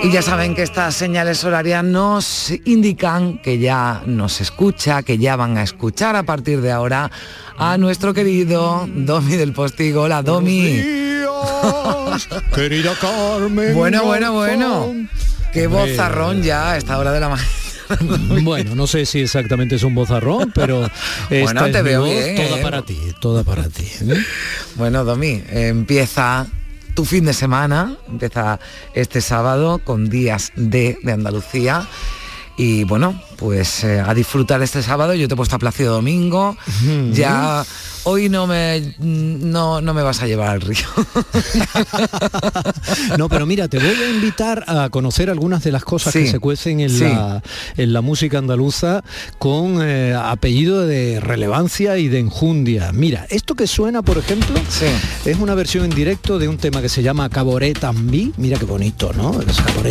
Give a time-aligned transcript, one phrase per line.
[0.00, 5.34] Y ya saben que estas señales horarias nos indican que ya nos escucha, que ya
[5.34, 7.10] van a escuchar a partir de ahora
[7.56, 10.02] a nuestro querido Domi del Postigo.
[10.02, 10.80] Hola, Domi.
[12.54, 13.74] querida Carmen.
[13.74, 14.94] Bueno, bueno, bueno.
[15.52, 17.48] Qué vozarrón ya a esta hora de la mañana.
[18.42, 20.88] Bueno, no sé si exactamente es un vozarrón, pero
[21.30, 22.62] bueno, te veo bien, toda ¿eh?
[22.62, 23.84] para ti, toda para ti.
[24.02, 24.24] ¿eh?
[24.76, 26.46] Bueno, Domi, empieza
[26.98, 28.58] tu fin de semana, empieza
[28.92, 31.86] este sábado con días de, de Andalucía.
[32.56, 35.14] Y bueno, pues eh, a disfrutar este sábado.
[35.14, 36.56] Yo te he puesto a Plácido Domingo.
[37.12, 37.64] Ya
[38.04, 40.86] hoy no me no, no me vas a llevar al río.
[43.18, 46.30] no, pero mira, te voy a invitar a conocer algunas de las cosas Sí, que
[46.30, 47.04] se cuecen en, sí.
[47.04, 47.42] la,
[47.76, 49.02] en la música andaluza
[49.38, 52.92] con eh, apellido de relevancia y de enjundia.
[52.92, 54.86] Mira, esto que suena, por ejemplo, Sí.
[55.28, 58.32] es una versión en directo de un tema que se llama Caboret Tambí.
[58.36, 59.32] Mira qué bonito, ¿no?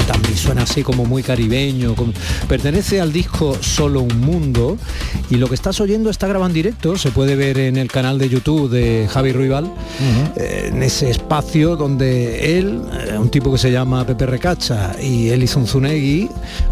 [0.07, 1.95] Tambí suena así como muy caribeño.
[1.95, 2.13] como-
[2.47, 4.77] Pertenece al disco Solo un Mundo
[5.29, 6.97] y lo que estás oyendo está grabado en directo.
[6.97, 9.71] Se puede ver en el canal de YouTube de Javi Ruibal,
[10.35, 15.29] eh, en ese espacio donde él, eh, un tipo que se llama Pepe Recacha y
[15.29, 16.29] Eli Zunzunegui,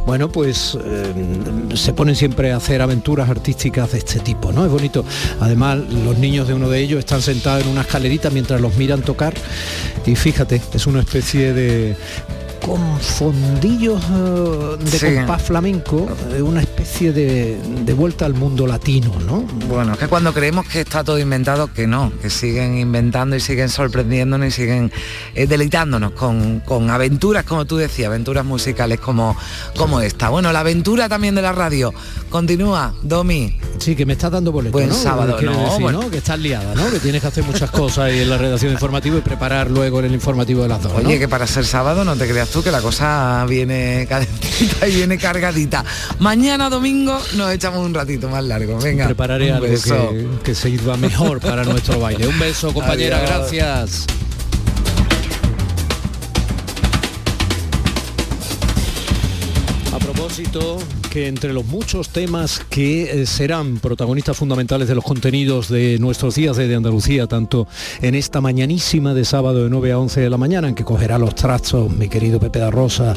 [0.07, 4.66] bueno, pues eh, se ponen siempre a hacer aventuras artísticas de este tipo, ¿no?
[4.66, 5.05] Es bonito.
[5.39, 9.03] Además, los niños de uno de ellos están sentados en una escalerita mientras los miran
[9.03, 9.35] tocar
[10.03, 11.95] y fíjate, es una especie de
[12.66, 15.16] con fondillos eh, de Sí.
[15.16, 19.41] compás flamenco, eh, una especie de, de vuelta al mundo latino, ¿no?
[19.67, 23.39] Bueno, es que cuando creemos que está todo inventado, que no, que siguen inventando y
[23.39, 24.91] siguen sorprendiéndonos y siguen
[25.35, 29.38] eh, deleitándonos con, con aventuras, como tú decías, aventuras musicales como,
[29.77, 30.29] como esta.
[30.29, 31.94] Bueno, la aventura también de la radio.
[32.29, 33.59] Continúa, Domi.
[33.77, 34.95] Sí, que me estás dando boleto, Buen ¿no?
[34.95, 36.02] sábado, no, decir, bueno.
[36.02, 36.09] ¿no?
[36.09, 36.89] Que estás liada, ¿no?
[36.89, 40.13] Que tienes que hacer muchas cosas ahí en la redacción informativa y preparar luego el
[40.13, 41.07] informativo de las dos, ¿no?
[41.07, 44.95] Oye, que para ser sábado no te creas tú que la cosa viene calentita y
[44.95, 45.84] viene cargadita.
[46.20, 48.80] Mañana domingo nos echamos un ratito más largo.
[48.80, 49.08] Venga.
[49.08, 50.09] Prepararé algo beso.
[50.12, 52.25] que, que sirva mejor para nuestro baile.
[52.29, 53.29] Un beso, compañera, Adiós.
[53.29, 54.06] gracias.
[59.94, 60.78] A propósito,
[61.16, 66.58] entre los muchos temas que eh, serán protagonistas fundamentales de los contenidos de nuestros días
[66.58, 67.68] de, Andalucía, tanto
[68.02, 71.18] en esta mañanísima de sábado de 9 a 11 de la mañana, en que cogerá
[71.18, 73.14] los trastos mi querido Pepe da Rosa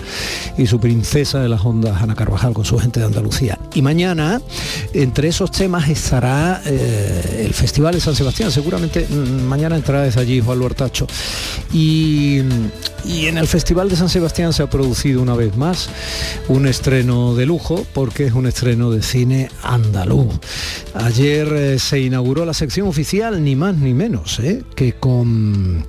[0.56, 3.58] y su princesa de las ondas, Ana Carvajal, con su gente de Andalucía.
[3.74, 4.40] Y mañana,
[4.92, 8.52] entre esos temas, estará eh, el Festival de San Sebastián.
[8.52, 11.06] Seguramente mm, mañana entrará desde allí Juan Luertacho.
[11.72, 12.42] Y,
[13.04, 15.90] y en el Festival de San Sebastián se ha producido una vez más
[16.48, 20.38] un estreno de lujo porque es un estreno de cine andaluz.
[20.94, 25.86] Ayer eh, se inauguró la sección oficial, ni más ni menos, eh, que con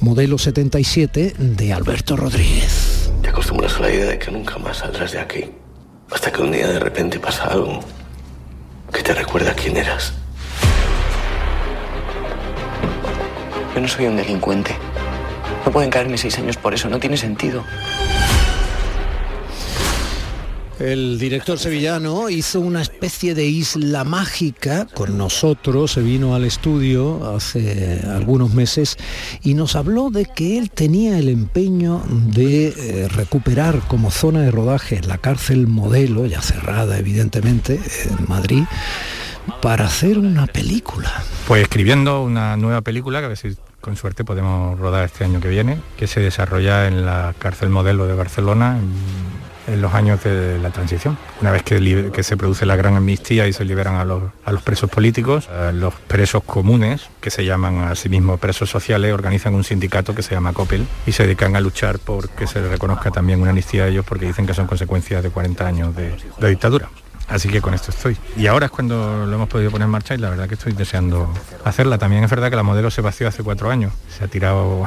[0.00, 3.10] modelo 77 de Alberto Rodríguez.
[3.22, 5.44] Te acostumbras a la idea de que nunca más saldrás de aquí.
[6.10, 7.80] Hasta que un día de repente pasa algo
[8.92, 10.12] que te recuerda quién eras.
[13.74, 14.76] Yo no soy un delincuente.
[15.64, 17.64] No pueden caerme seis años por eso, no tiene sentido.
[20.78, 27.34] El director sevillano hizo una especie de isla mágica con nosotros, se vino al estudio
[27.34, 28.96] hace algunos meses
[29.42, 34.50] y nos habló de que él tenía el empeño de eh, recuperar como zona de
[34.50, 38.64] rodaje la cárcel modelo, ya cerrada evidentemente, en Madrid,
[39.60, 41.22] para hacer una película.
[41.46, 45.40] Pues escribiendo una nueva película que a ver si con suerte podemos rodar este año
[45.40, 48.78] que viene, que se desarrolla en la cárcel modelo de Barcelona
[49.66, 51.16] en los años de la transición.
[51.40, 54.22] Una vez que, se produce la gran amnistía y se liberan a los,
[54.62, 59.54] presos políticos, eh, los presos comunes, que se llaman a sí mismos presos sociales, organizan
[59.54, 63.10] un sindicato que se llama COPEL y se dedican a luchar por que se reconozca
[63.10, 66.48] también una amnistía a ellos porque dicen que son consecuencias de 40 años de- de
[66.48, 66.88] dictadura.
[67.28, 68.16] Así que con esto estoy.
[68.36, 70.72] Y ahora es cuando lo hemos podido poner en marcha y la verdad que estoy
[70.72, 71.32] deseando
[71.64, 71.96] hacerla.
[71.96, 73.92] También es verdad que la modelo se vació hace cuatro años.
[74.08, 74.84] Se ha tirado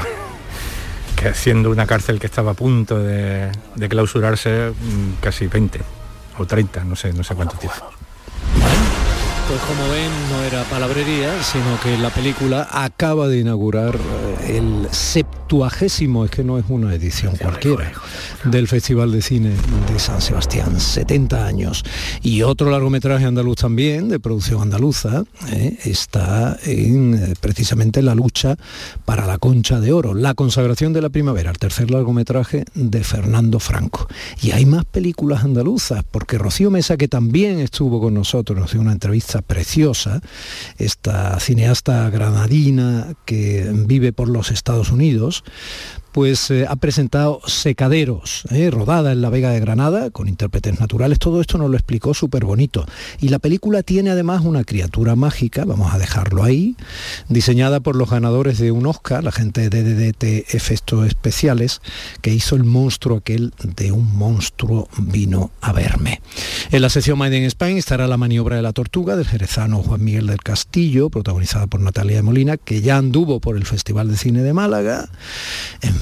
[1.25, 5.81] que siendo una cárcel que estaba a punto de, de clausurarse mm, casi 20
[6.37, 7.89] o 30, no sé, no sé cuánto tiempo.
[9.47, 14.87] Pues como ven, no era palabrería, sino que la película acaba de inaugurar eh, el
[14.89, 17.91] septuagésimo, es que no es una edición cualquiera,
[18.43, 21.83] del Festival de Cine de San Sebastián, 70 años.
[22.23, 28.55] Y otro largometraje andaluz también, de producción andaluza, eh, está en eh, precisamente la lucha
[29.05, 33.59] para la concha de oro, la consagración de la primavera, el tercer largometraje de Fernando
[33.59, 34.07] Franco.
[34.41, 38.81] Y hay más películas andaluzas, porque Rocío Mesa, que también estuvo con nosotros, nos dio
[38.81, 40.21] una entrevista preciosa,
[40.77, 45.43] esta cineasta granadina que vive por los Estados Unidos,
[46.15, 51.19] pues eh, ha presentado Secaderos, eh, rodada en la Vega de Granada, con intérpretes naturales.
[51.19, 52.85] Todo esto nos lo explicó súper bonito.
[53.19, 56.77] Y la película tiene además una criatura mágica, vamos a dejarlo ahí,
[57.27, 61.81] diseñada por los ganadores de un Oscar, la gente de DDT Efectos Especiales,
[62.21, 66.21] que hizo el monstruo aquel de un monstruo vino a verme.
[66.71, 70.01] En la sección Made in Spain estará la maniobra de la tortuga del jerezano Juan
[70.01, 74.15] Miguel del Castillo, protagonizada por Natalia de Molina, que ya anduvo por el Festival de
[74.15, 75.09] Cine de Málaga.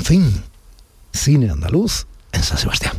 [0.04, 0.44] Fin,
[1.14, 2.98] cine andaluz en San Sebastián.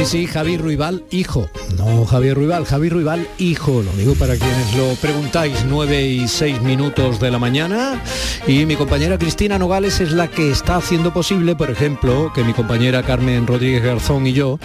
[0.00, 1.50] Sí, sí, Javi Ruibal, hijo.
[1.76, 3.82] No Javier Ruibal, Javi Ruibal, hijo.
[3.82, 8.02] Lo digo para quienes lo preguntáis, 9 y 6 minutos de la mañana.
[8.46, 12.54] Y mi compañera Cristina Nogales es la que está haciendo posible, por ejemplo, que mi
[12.54, 14.58] compañera Carmen Rodríguez Garzón y yo,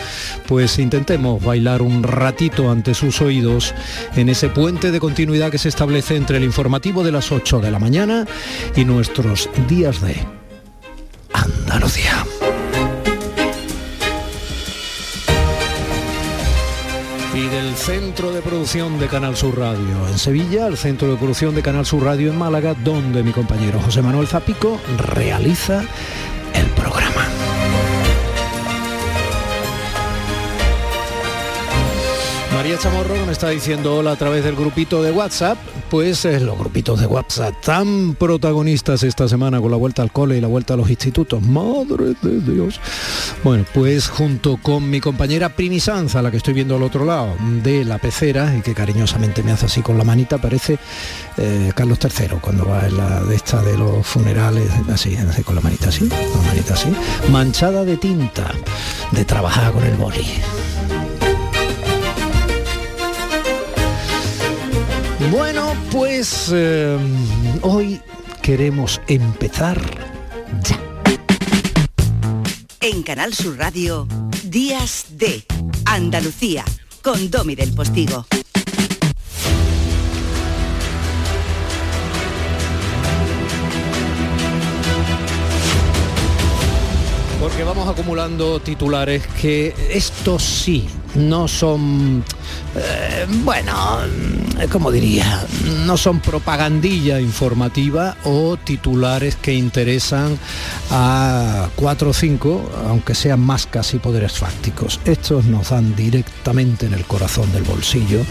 [0.47, 3.73] pues intentemos bailar un ratito ante sus oídos
[4.15, 7.71] en ese puente de continuidad que se establece entre el informativo de las 8 de
[7.71, 8.25] la mañana
[8.73, 10.15] y nuestros días de
[11.33, 12.25] Andalucía.
[17.35, 21.53] Y del Centro de Producción de Canal Sur Radio en Sevilla, el Centro de Producción
[21.53, 25.83] de Canal Sur Radio en Málaga, donde mi compañero José Manuel Zapico realiza
[26.53, 27.34] el programa.
[32.65, 35.55] María Chamorro me está diciendo hola a través del grupito de WhatsApp,
[35.91, 40.35] pues eh, los grupitos de WhatsApp tan protagonistas esta semana con la vuelta al cole
[40.35, 41.43] y la vuelta a los institutos.
[41.43, 42.79] Madre de Dios.
[43.43, 47.35] Bueno, pues junto con mi compañera Primi Sanza, la que estoy viendo al otro lado
[47.61, 50.79] de la pecera y que cariñosamente me hace así con la manita, parece
[51.37, 55.53] eh, Carlos III cuando va en la de esta de los funerales, así, así con
[55.53, 56.91] la manita así, con la manita así,
[57.29, 58.51] manchada de tinta,
[59.11, 60.25] de trabajar con el boli.
[65.31, 66.97] Bueno, pues eh,
[67.61, 67.99] hoy
[68.43, 69.81] queremos empezar
[70.61, 70.79] ya.
[72.79, 74.07] En Canal Sur Radio,
[74.43, 75.43] Días de
[75.85, 76.63] Andalucía,
[77.01, 78.27] con Domi del Postigo.
[87.39, 92.23] Porque vamos acumulando titulares que estos sí no son,
[92.75, 93.73] eh, bueno,
[94.71, 95.45] como diría,
[95.85, 100.37] no son propagandilla informativa o titulares que interesan
[100.91, 104.99] a cuatro o cinco, aunque sean más casi poderes fácticos.
[105.05, 108.21] Estos nos dan directamente en el corazón del bolsillo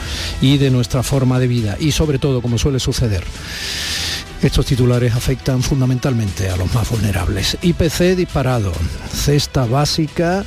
[0.41, 3.25] y de nuestra forma de vida y sobre todo, como suele suceder,
[4.47, 7.57] estos titulares afectan fundamentalmente a los más vulnerables.
[7.63, 8.73] IPC disparado,
[9.11, 10.45] cesta básica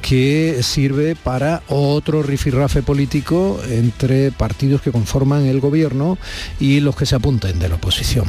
[0.00, 6.16] que sirve para otro rifirrafe político entre partidos que conforman el gobierno
[6.60, 8.26] y los que se apunten de la oposición.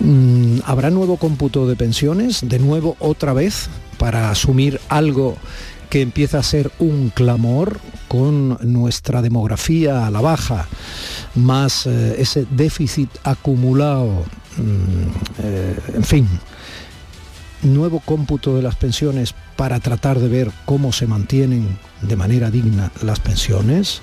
[0.00, 2.40] Mm, ¿Habrá nuevo cómputo de pensiones?
[2.42, 5.36] De nuevo, otra vez, para asumir algo
[5.92, 7.78] que empieza a ser un clamor
[8.08, 10.66] con nuestra demografía a la baja,
[11.34, 14.24] más eh, ese déficit acumulado,
[14.56, 16.28] mm, eh, en fin,
[17.62, 22.90] nuevo cómputo de las pensiones para tratar de ver cómo se mantienen de manera digna
[23.02, 24.02] las pensiones.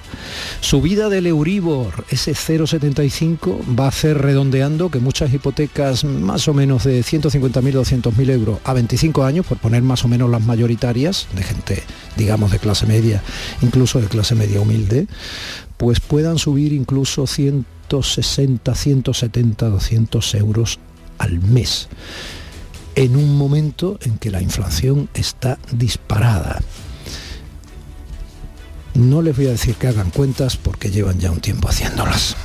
[0.62, 6.86] Subida del Euribor, ese 0,75 va a hacer redondeando que muchas hipotecas más o menos
[6.86, 11.44] de 150.000, 200.000 euros a 25 años, por poner más o menos las mayoritarias, de
[11.44, 11.84] gente,
[12.16, 13.22] digamos, de clase media,
[13.62, 15.08] incluso de clase media humilde,
[15.78, 20.80] pues puedan subir incluso 160, 170, 200 euros
[21.18, 21.90] al mes
[23.00, 26.60] en un momento en que la inflación está disparada.
[28.94, 32.36] No les voy a decir que hagan cuentas porque llevan ya un tiempo haciéndolas.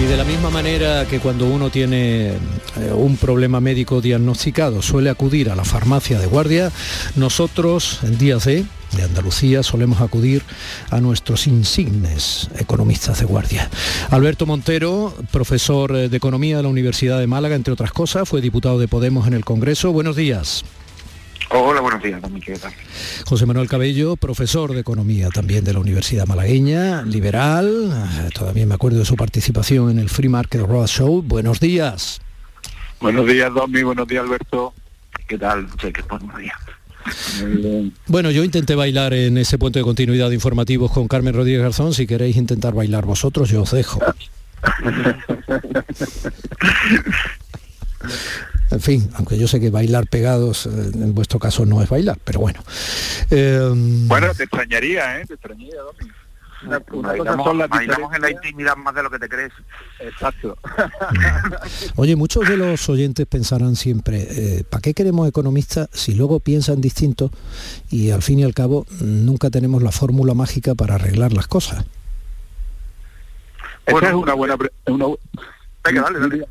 [0.00, 2.36] Y de la misma manera que cuando uno tiene eh,
[2.94, 6.72] un problema médico diagnosticado suele acudir a la farmacia de guardia,
[7.16, 8.64] nosotros en días de,
[8.96, 10.42] de Andalucía solemos acudir
[10.88, 13.68] a nuestros insignes economistas de guardia.
[14.08, 18.78] Alberto Montero, profesor de Economía de la Universidad de Málaga, entre otras cosas, fue diputado
[18.78, 19.92] de Podemos en el Congreso.
[19.92, 20.64] Buenos días.
[21.52, 22.72] Hola, buenos días, ¿qué tal?
[23.26, 27.92] José Manuel Cabello, profesor de Economía también de la Universidad Malagueña, liberal,
[28.32, 31.22] todavía me acuerdo de su participación en el Free Market Road Show.
[31.22, 32.20] Buenos días.
[33.00, 34.72] Buenos días, Domi, buenos días, Alberto.
[35.26, 35.66] ¿Qué tal?
[36.08, 36.56] buenos días.
[38.06, 41.94] Bueno, yo intenté bailar en ese puente de continuidad de informativos con Carmen Rodríguez Garzón.
[41.94, 44.00] Si queréis intentar bailar vosotros, yo os dejo.
[48.70, 52.18] En fin, aunque yo sé que bailar pegados eh, en vuestro caso no es bailar,
[52.24, 52.62] pero bueno.
[53.30, 55.26] Em, bueno, te extrañaría, ¿eh?
[55.26, 56.10] Te extrañaría, Domi.
[56.62, 59.52] Una, en la intimidad más de lo que te crees.
[59.98, 60.58] Exacto.
[61.96, 66.82] Oye, muchos de los oyentes pensarán siempre, eh, ¿para qué queremos economistas si luego piensan
[66.82, 67.30] distinto
[67.90, 71.86] y al fin y al cabo nunca tenemos la fórmula mágica para arreglar las cosas?
[73.86, 74.56] Esa es una buena...
[74.86, 75.06] Una...
[75.82, 76.46] Venga, dale, dale.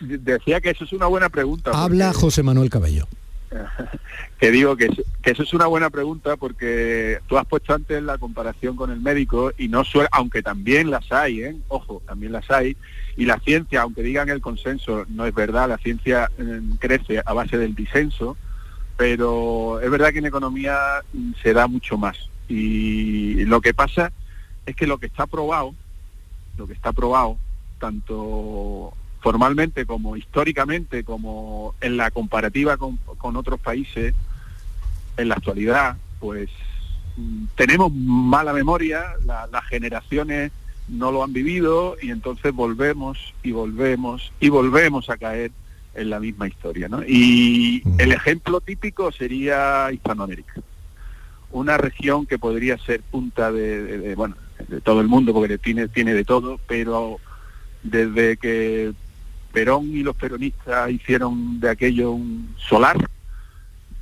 [0.00, 1.70] Decía que eso es una buena pregunta.
[1.74, 3.06] Habla José Manuel Cabello.
[4.38, 4.88] que digo que,
[5.24, 9.52] eso es una buena pregunta porque tú has puesto antes la comparación con el médico
[9.58, 11.56] y no suele, aunque también las hay, ¿eh?
[11.68, 12.76] ojo, también las hay,
[13.16, 17.32] y la ciencia, aunque digan el consenso, no es verdad, la ciencia mm, crece a
[17.32, 18.36] base del disenso,
[18.96, 20.76] pero es verdad que en economía
[21.12, 22.16] mm, se da mucho más.
[22.48, 24.12] Y lo que pasa
[24.66, 25.74] es que lo que está probado,
[26.56, 27.36] lo que está probado,
[27.78, 32.98] tanto formalmente como históricamente, como en la comparativa con,
[33.36, 34.14] otros países,
[35.16, 36.48] en la actualidad, pues
[37.16, 40.52] mm, tenemos mala memoria, las generaciones
[40.88, 45.52] no lo han vivido y entonces volvemos y volvemos y volvemos a caer
[45.94, 46.88] en la misma historia.
[46.88, 47.02] ¿no?
[47.06, 48.00] Y mm.
[48.00, 50.54] el ejemplo típico sería Hispanoamérica,
[51.52, 54.36] una región que podría ser punta de, bueno,
[54.68, 57.18] de todo el mundo porque tiene, tiene de todo, pero
[57.82, 58.92] desde que
[59.52, 62.96] Perón y los peronistas hicieron de aquello un solar,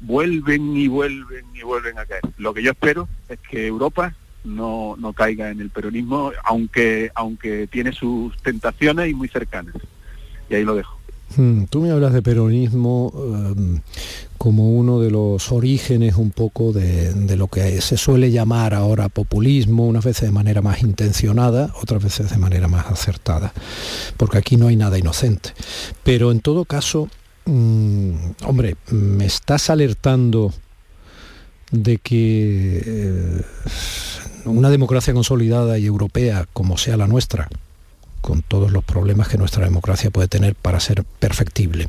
[0.00, 2.23] vuelven y vuelven y vuelven a caer.
[2.37, 4.14] Lo que yo espero es que Europa
[4.45, 9.75] no, no caiga en el peronismo, aunque, aunque tiene sus tentaciones y muy cercanas.
[10.49, 10.98] Y ahí lo dejo.
[11.37, 13.80] Hmm, tú me hablas de peronismo em,
[14.38, 19.87] como uno de los orígenes un poco de, lo que se suele llamar ahora populismo,
[19.87, 23.52] unas veces de manera más intencionada, otras veces de manera más acertada,
[24.16, 25.50] porque aquí no hay nada inocente.
[26.04, 27.08] Pero en todo caso,
[27.47, 28.12] mm,
[28.47, 30.52] hombre, me estás alertando
[31.73, 33.42] de que eh,
[34.44, 37.49] una democracia consolidada y europea como sea la nuestra,
[38.21, 41.89] con todos los problemas que nuestra democracia puede tener para ser perfectible.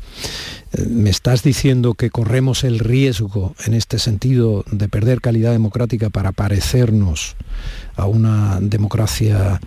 [0.73, 6.09] Eh, ¿Me estás diciendo que corremos el riesgo en este sentido de perder calidad democrática
[6.09, 7.35] para parecernos
[7.95, 9.59] a una democracia,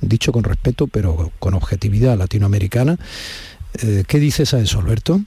[0.00, 2.98] dicho con respeto, pero con objetividad latinoamericana?
[3.82, 5.20] Eh, ¿Qué dices a eso, Alberto?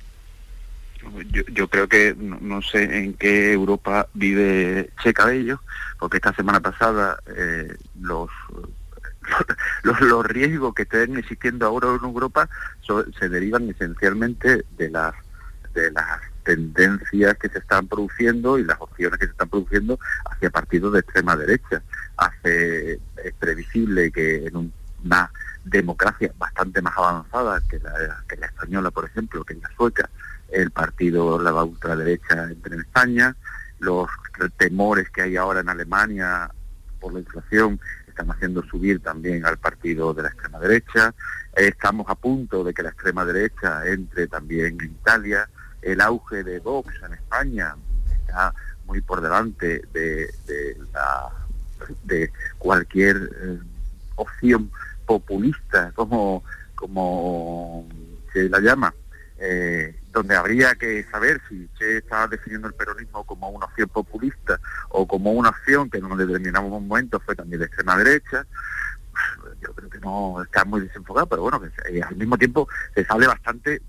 [1.53, 5.61] Yo, creo que no, sé en qué Europa vive Che Cabello,
[5.99, 8.29] porque esta semana pasada eh, los
[9.83, 12.49] los, riesgos que estén existiendo ahora en Europa
[13.19, 15.13] se derivan esencialmente de las
[15.73, 20.49] de las tendencias que se están produciendo y las opciones que se están produciendo hacia
[20.49, 21.81] partidos de extrema derecha.
[22.17, 24.71] Hace es previsible que en
[25.03, 25.31] una
[25.63, 30.09] democracia bastante más avanzada que la, que la española, por ejemplo, que en la sueca,
[30.51, 33.35] el partido, la ultraderecha entre en España,
[33.79, 34.09] los
[34.57, 36.51] temores que hay ahora en Alemania
[36.99, 37.79] por la inflación
[38.11, 41.13] están haciendo subir también al partido de la extrema derecha.
[41.55, 45.49] Estamos a punto de que la extrema derecha entre también en Italia.
[45.81, 47.75] El auge de Vox en España
[48.11, 48.53] está
[48.85, 50.29] muy por delante de,
[52.03, 53.59] de, cualquier eh,
[54.15, 54.71] opción
[55.05, 56.43] populista, como,
[56.75, 57.87] como
[58.31, 58.93] se la llama.
[59.43, 64.59] Eh, donde habría que saber si Che estaba definiendo el peronismo como una opción populista
[64.89, 68.45] o como una opción que en un determinado momento fue también de extrema derecha,
[69.59, 73.03] yo creo que no está muy desenfocado, pero bueno, que eh, al mismo tiempo se
[73.03, 73.81] sale bastante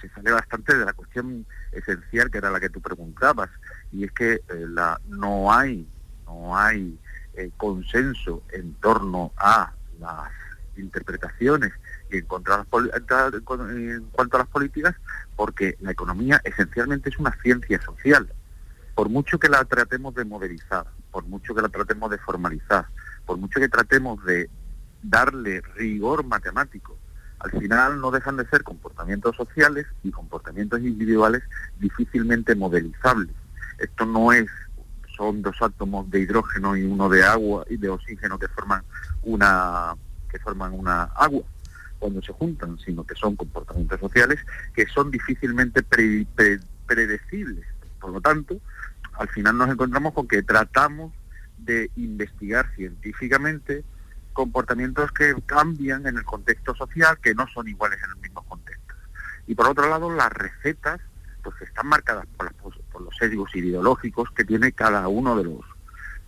[0.00, 3.50] se sale bastante de la cuestión esencial que era la que tú preguntabas
[3.92, 5.86] y es que eh, la, no hay
[6.24, 6.98] no hay
[7.34, 10.30] eh, consenso en torno a las
[10.76, 11.72] interpretaciones
[12.18, 14.94] en, cuanto a las políticas,
[15.36, 18.32] porque la economía esencialmente es una ciencia social.
[18.94, 22.86] Por mucho que la tratemos de modelizar, por mucho que la tratemos de formalizar,
[23.26, 24.50] por mucho que tratemos de
[25.02, 26.98] darle rigor matemático,
[27.40, 31.42] al final no dejan de ser comportamientos sociales y comportamientos individuales
[31.78, 33.34] difícilmente modelizables.
[33.78, 34.46] Esto no es
[35.16, 38.82] son dos átomos de hidrógeno y uno de agua y de oxígeno que forman
[39.22, 39.94] una
[40.30, 41.42] que forman una agua
[42.00, 44.40] cuando se juntan, sino que son comportamientos sociales
[44.74, 47.64] que son difícilmente predecibles.
[48.00, 48.58] Por lo tanto,
[49.12, 51.12] al final nos encontramos con que tratamos
[51.58, 53.84] de investigar científicamente
[54.32, 58.94] comportamientos que cambian en el contexto social, que no son iguales en el mismo contexto.
[59.46, 61.00] y por otro lado las recetas
[61.42, 65.60] pues están marcadas por, por los sesgos ideológicos que tiene cada uno de los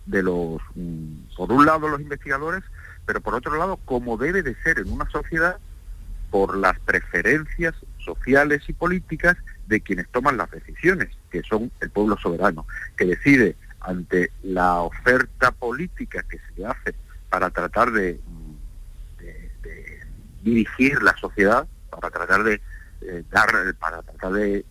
[0.05, 2.63] de los mm, por un lado los investigadores
[3.05, 5.57] pero por otro lado como debe de ser en una sociedad
[6.31, 12.17] por las preferencias sociales y políticas de quienes toman las decisiones, que son el pueblo
[12.17, 12.65] soberano,
[12.97, 16.95] que decide ante la oferta política que se le hace
[17.29, 18.19] para tratar de,
[20.41, 22.61] dirigir la sociedad, para tratar de
[23.01, 24.65] eh, dar, para tratar de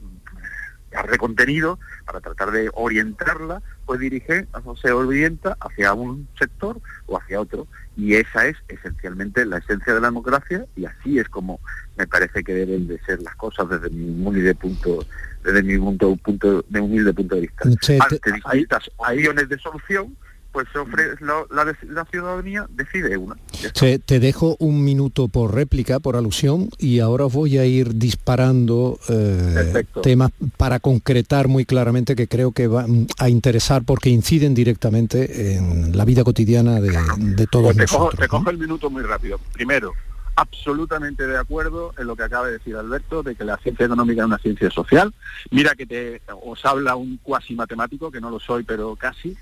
[0.92, 4.46] darle contenido, para tratar de orientarla, pues dirige,
[4.80, 7.66] se orienta hacia un sector o hacia otro.
[7.96, 11.60] Y esa es esencialmente la esencia de la democracia y así es como
[11.96, 15.04] me parece que deben de ser las cosas desde mi humilde punto,
[15.44, 17.64] desde mi punto, punto de humilde punto de vista.
[18.00, 20.16] Ante distintas iones de solución,
[20.52, 20.68] pues
[21.20, 23.36] la, la, ciudadanía decide una.
[23.78, 29.84] Te, dejo un minuto por réplica, por alusión, y ahora voy a ir disparando eh,
[30.02, 35.96] temas para concretar muy claramente que creo que van a interesar porque inciden directamente en
[35.96, 38.20] la vida cotidiana de, de todos pues nosotros.
[38.20, 39.40] te cojo el minuto muy rápido.
[39.52, 39.94] Primero,
[40.36, 44.22] absolutamente de acuerdo en lo que acaba de decir Alberto, de que la ciencia económica
[44.22, 45.12] es una ciencia social.
[45.50, 49.36] Mira que te, os habla un cuasi matemático, que no lo soy, pero casi,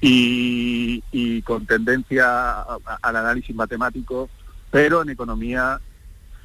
[0.00, 2.62] y, con tendencia
[3.02, 4.28] al análisis matemático,
[4.70, 5.80] pero en economía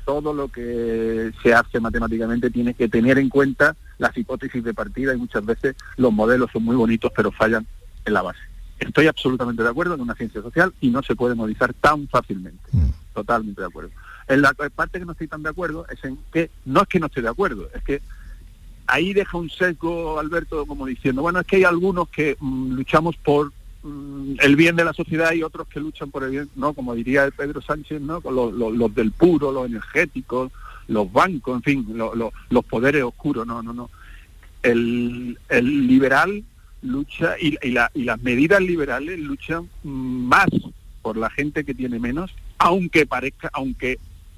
[0.05, 5.13] todo lo que se hace matemáticamente tiene que tener en cuenta las hipótesis de partida
[5.13, 7.67] y muchas veces los modelos son muy bonitos, pero fallan
[8.05, 8.39] en la base.
[8.79, 12.63] Estoy absolutamente de acuerdo en una ciencia social y no se puede modificar tan fácilmente.
[12.71, 12.89] Mm.
[13.13, 13.89] Totalmente de acuerdo.
[14.27, 16.99] En la parte que no estoy tan de acuerdo es en que no es que
[16.99, 18.01] no esté de acuerdo, es que
[18.87, 23.15] ahí deja un sesgo Alberto como diciendo, bueno, es que hay algunos que mm, luchamos
[23.17, 23.51] por
[23.83, 26.95] mm, el bien de la sociedad y otros que luchan por el bien, no, como
[26.95, 28.21] diría Pedro Sánchez, ¿no?
[28.29, 30.51] Los, los, del puro, los energéticos,
[30.87, 33.89] los bancos, en fin, los poderes oscuros, no, no, no.
[34.63, 36.43] El, el liberal
[36.81, 40.47] lucha y, las medidas liberales luchan más
[41.01, 43.97] por la gente que tiene menos, aunque parezca, aunque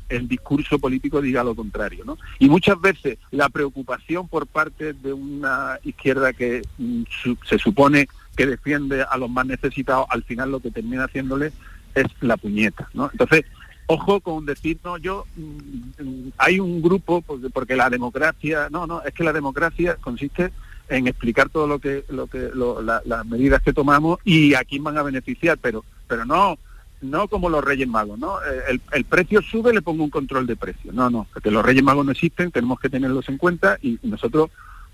[0.09, 2.17] el discurso político diga lo contrario, ¿no?
[2.39, 7.03] Y muchas veces la preocupación por parte de una izquierda que mm,
[7.47, 11.51] se supone que defiende a los más necesitados, al final lo que termina haciéndole
[11.93, 13.09] es la puñeta, ¿no?
[13.11, 13.45] Entonces,
[13.85, 17.23] ojo con decir, no, yo, mm, hay un grupo,
[17.53, 20.51] porque la democracia, no, no, es que la democracia consiste
[20.89, 24.97] en explicar todo lo que, lo que las medidas que tomamos y a quién van
[24.97, 26.57] a beneficiar, pero, pero no,
[27.01, 28.37] no como los Reyes Magos, ¿no?
[28.41, 30.91] Eh, el, precio sube, le pongo un control de precio.
[30.91, 34.49] No, no, porque los Reyes Magos no existen, tenemos que tenerlos en cuenta y nosotros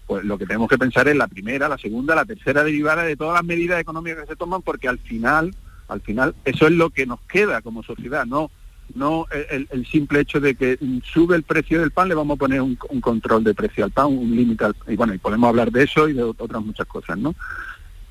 [0.05, 3.15] pues lo que tenemos que pensar es la primera, la segunda, la tercera derivada de
[3.15, 5.55] todas las medidas económicas que se toman, porque al final,
[5.87, 8.51] al final, eso es lo que nos queda como sociedad, no
[8.93, 12.61] no el, simple hecho de que sube el precio del pan, le vamos a poner
[12.61, 16.07] un, control de precio al pan, un límite y bueno, y podemos hablar de eso
[16.07, 17.35] y de otras muchas cosas, ¿no?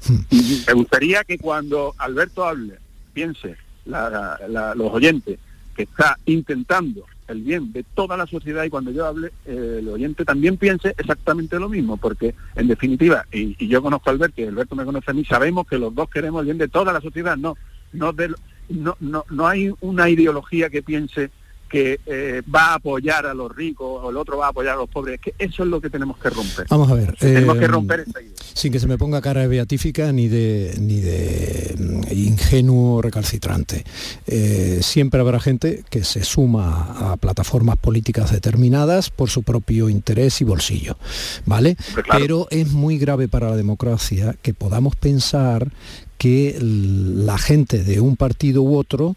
[0.07, 0.19] Hmm.
[0.31, 2.79] Y me gustaría que cuando Alberto hable,
[3.13, 3.57] piense,
[3.87, 5.39] los oyentes,
[5.75, 9.89] que está intentando el bien de toda la sociedad y cuando yo hable, eh, el
[9.89, 14.45] oyente también piense exactamente lo mismo, porque en definitiva, y, yo conozco a Alberto y
[14.45, 17.01] Alberto me conoce a mí, sabemos que los dos queremos el bien de toda la
[17.01, 17.57] sociedad, no,
[17.93, 18.35] no de,
[18.69, 21.31] no, no, no hay una ideología que piense
[21.75, 24.77] que eh, va a apoyar a los ricos o el otro va a apoyar a
[24.77, 25.19] los pobres.
[25.19, 26.69] que eso es lo que tenemos que romper.
[26.71, 27.17] Vamos a ver.
[27.19, 28.33] tenemos que eh, romper esa idea.
[28.53, 33.85] Sin que se me ponga cara de beatífica ni de, ni de mm, ingenuo recalcitrante.
[34.29, 40.41] Eh, siempre habrá gente que se suma a plataformas políticas determinadas por su propio interés
[40.43, 40.97] y bolsillo.
[41.45, 41.77] ¿Vale?
[42.09, 45.73] Pero es muy grave para la democracia que podamos pensar
[46.19, 49.17] que la gente de un partido u otro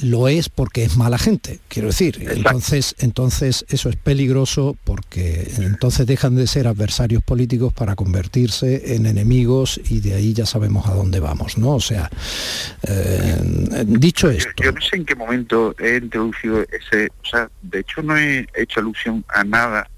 [0.00, 2.26] lo es porque es mala gente, quiero decir.
[2.30, 9.06] Entonces, entonces eso es peligroso porque entonces dejan de ser adversarios políticos para convertirse en
[9.06, 11.76] enemigos y de ahí ya sabemos a dónde vamos, ¿no?
[11.76, 12.10] O sea,
[12.88, 14.50] eh, dicho esto.
[14.62, 18.46] Yo, no sé en qué momento he introducido ese, o sea, de hecho no he
[18.54, 19.88] hecho alusión a nada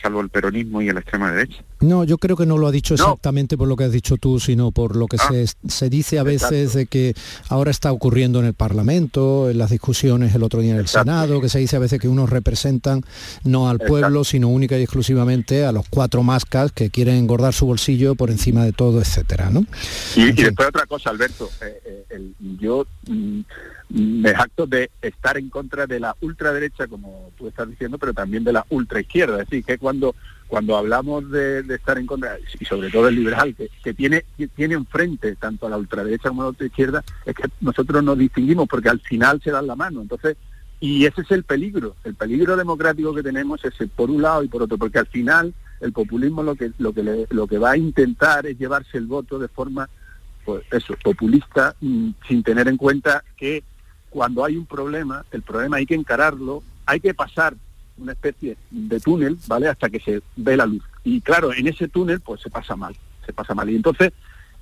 [0.00, 1.64] salvo el peronismo y la extrema derecha.
[1.80, 4.40] No, yo creo que no lo ha dicho exactamente por lo que has dicho tú,
[4.40, 5.30] sino por lo que ah.
[5.68, 7.14] se, dice a veces de que
[7.48, 11.40] ahora está ocurriendo en el Parlamento, en las discusiones el otro día en el Senado,
[11.40, 13.04] que se dice a veces que unos representan
[13.44, 17.66] no al pueblo, sino única y exclusivamente a los cuatro mascas que quieren engordar su
[17.66, 19.64] bolsillo por encima de todo, etcétera, ¿no?
[20.16, 23.40] Y, después otra cosa, Alberto, eh, eh, yo mm,
[23.90, 28.44] me jacto de estar en contra de la ultraderecha, como tú estás diciendo, pero también
[28.44, 30.14] de la ultraizquierda, es decir, que cuando
[30.48, 34.24] cuando hablamos de, estar en contra, y sobre todo el liberal, que, tiene,
[34.56, 38.66] tiene enfrente tanto a la ultraderecha como a la ultraizquierda, es que nosotros nos distinguimos
[38.66, 40.00] porque al final se dan la mano.
[40.00, 40.36] Entonces,
[40.80, 44.48] Y ese es el peligro, el peligro democrático que tenemos es por un lado y
[44.48, 47.76] por otro, porque al final el populismo lo que lo que lo que va a
[47.76, 49.88] intentar es llevarse el voto de forma
[50.44, 53.62] pues eso, populista mm, sin tener en cuenta que
[54.08, 57.54] cuando hay un problema, el problema hay que encararlo, hay que pasar
[57.98, 59.68] una especie de túnel, ¿vale?
[59.68, 60.82] Hasta que se ve la luz.
[61.04, 63.68] Y claro, en ese túnel pues se pasa mal, se pasa mal.
[63.70, 64.12] Y entonces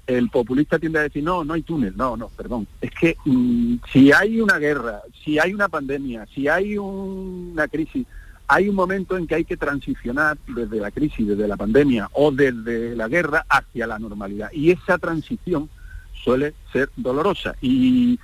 [0.07, 2.66] el populista tiende a decir, no, no hay túnel, no, no, perdón.
[2.81, 8.07] Es que mm, si hay una guerra, si hay una pandemia, si hay una crisis,
[8.49, 12.31] hay un momento en que hay que transicionar desde la crisis, desde la pandemia o
[12.31, 14.51] desde la guerra hacia la normalidad.
[14.53, 15.68] Y esa transición
[16.12, 17.55] suele ser dolorosa.
[17.61, 18.18] Y,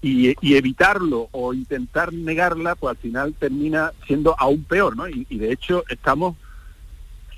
[0.00, 5.08] y, evitarlo o intentar negarla, pues al final termina siendo aún peor, ¿no?
[5.08, 6.36] y de hecho estamos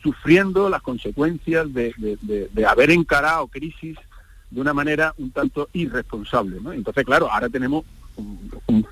[0.03, 3.97] sufriendo las consecuencias de, haber encarado crisis
[4.51, 6.59] de una manera un tanto irresponsable.
[6.75, 7.85] Entonces, claro, ahora tenemos
[8.17, 8.87] un,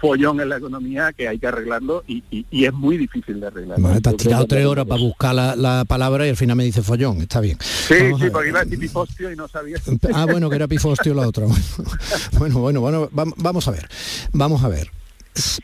[0.00, 3.78] follón en la economía que hay que arreglarlo y, es muy difícil de arreglar.
[4.00, 7.20] te has tirado tres horas para buscar la, palabra y al final me dice follón,
[7.22, 7.58] está bien.
[7.60, 9.78] Sí, sí, porque iba a decir pifostio y no sabía.
[10.14, 11.46] Ah, bueno, que era pifostio la otra.
[12.38, 13.88] Bueno, bueno, bueno, vamos a ver,
[14.32, 14.90] vamos a ver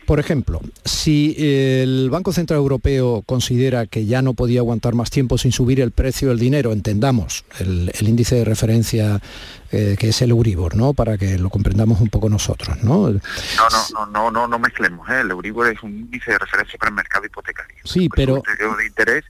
[0.07, 5.38] por ejemplo, si el Banco Central Europeo considera que ya no podía aguantar más tiempo
[5.38, 9.20] sin subir el precio del dinero, entendamos el, índice de referencia
[9.72, 10.94] eh, que es el Euribor, ¿no?
[10.94, 13.11] Para que lo comprendamos un poco nosotros, ¿no?
[13.11, 13.20] No,
[13.92, 15.20] no, no, no, no, mezclemos, ¿eh?
[15.20, 17.76] El Euribor es un índice de referencia para el mercado hipotecario.
[17.85, 18.42] Sí, pero...
[18.46, 19.24] El de interés,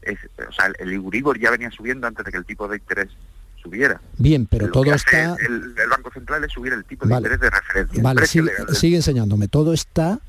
[0.00, 3.08] es, o sea, el Euribor ya venía subiendo antes de que el tipo de interés
[3.62, 4.00] subiera.
[4.18, 5.36] Bien, pero todo está...
[5.36, 8.02] El, Banco Central es subir el tipo de interés de referencia.
[8.02, 9.48] Vale, sigue, enseñándome.
[9.48, 10.20] Todo está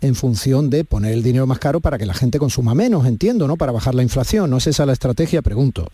[0.00, 3.46] en función de poner el dinero más caro para que la gente consuma menos, entiendo,
[3.46, 3.56] ¿no?
[3.56, 4.50] Para bajar la inflación.
[4.50, 5.42] ¿No es esa la estrategia?
[5.42, 5.88] Pregunto.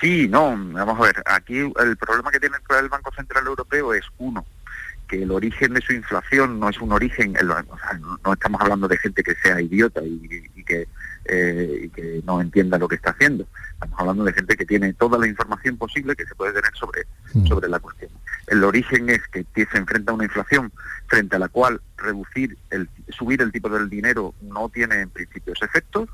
[0.00, 1.22] Sí, no, vamos a ver.
[1.26, 4.44] Aquí el problema que tiene el Banco Central Europeo es uno,
[5.08, 7.34] que el origen de su inflación no es un origen,
[8.22, 10.86] no, estamos hablando de gente que sea idiota y que
[11.24, 13.46] eh, y que no entienda lo que está haciendo.
[13.72, 17.06] Estamos hablando de gente que tiene toda la información posible que se puede tener sobre,
[17.32, 17.46] mm.
[17.46, 18.10] sobre la cuestión.
[18.46, 20.72] El origen es que se enfrenta a una inflación
[21.06, 25.54] frente a la cual reducir, el, subir el tipo del dinero no tiene en principio
[25.60, 26.08] efectos,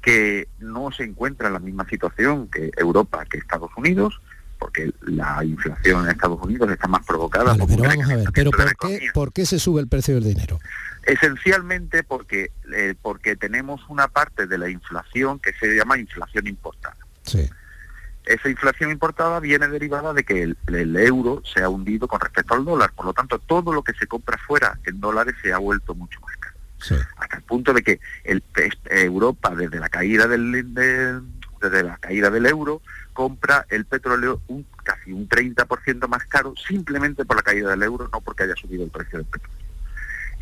[0.00, 4.20] que no se encuentra en la misma situación que Europa, que Estados Unidos,
[4.58, 7.54] porque la inflación en Estados Unidos está más provocada.
[7.54, 10.24] por pero vamos a ver, pero ¿por qué, ¿por qué se sube el precio del
[10.24, 10.58] dinero?
[11.04, 16.96] Esencialmente porque, eh, porque tenemos una parte de la inflación que se llama inflación importada.
[17.22, 17.48] Sí.
[18.24, 22.64] Esa inflación importada viene derivada de que el, euro se ha hundido con respecto al
[22.64, 22.92] dólar.
[22.92, 26.20] Por lo tanto, todo lo que se compra fuera en dólares se ha vuelto mucho
[26.20, 26.56] más caro.
[27.16, 28.42] Hasta el punto de que el,
[28.90, 32.80] Europa, desde la caída del, desde la caída del euro,
[33.12, 38.08] compra el petróleo un, casi un 30% más caro simplemente por la caída del euro,
[38.12, 39.61] no porque haya subido el precio del petróleo.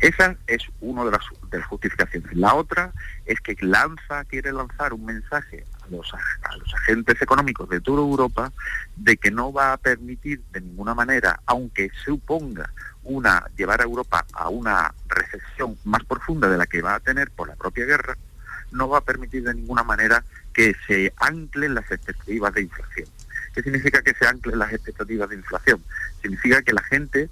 [0.01, 2.33] Esa es una de las, justificaciones.
[2.35, 2.91] La otra
[3.25, 7.99] es que lanza, quiere lanzar un mensaje a los, a los agentes económicos de toda
[7.99, 8.51] Europa
[8.95, 12.71] de que no va a permitir de ninguna manera, aunque suponga
[13.03, 17.29] una llevar a Europa a una recesión más profunda de la que va a tener
[17.29, 18.17] por la propia guerra,
[18.71, 23.07] no va a permitir de ninguna manera que se anclen las expectativas de inflación.
[23.53, 25.83] ¿Qué significa que se anclen las expectativas de inflación?
[26.21, 27.29] Significa que la gente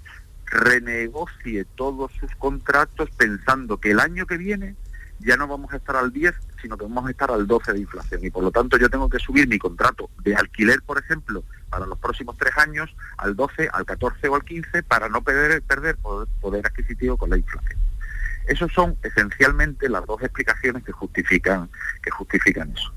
[0.50, 4.76] renegocie todos sus contratos pensando que el año que viene
[5.20, 7.80] ya no vamos a estar al 10, sino que vamos a estar al 12 de
[7.80, 8.24] inflación.
[8.24, 11.86] Y por lo tanto yo tengo que subir mi contrato de alquiler, por ejemplo, para
[11.86, 15.96] los próximos tres años al 12, al 14 o al 15 para no perder, perder
[15.96, 17.78] poder, adquisitivo con la inflación.
[18.46, 21.68] Esas son esencialmente las dos explicaciones que justifican,
[22.02, 22.92] que justifican eso.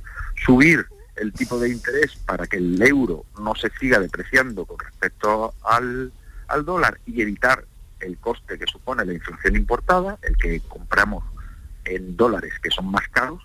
[0.45, 5.53] Subir el tipo de interés para que el euro no se siga depreciando con respecto
[5.63, 6.11] al,
[6.47, 7.65] al dólar y evitar
[7.99, 11.23] el coste que supone la inflación importada, el que compramos
[11.85, 13.41] en dólares que son más caros,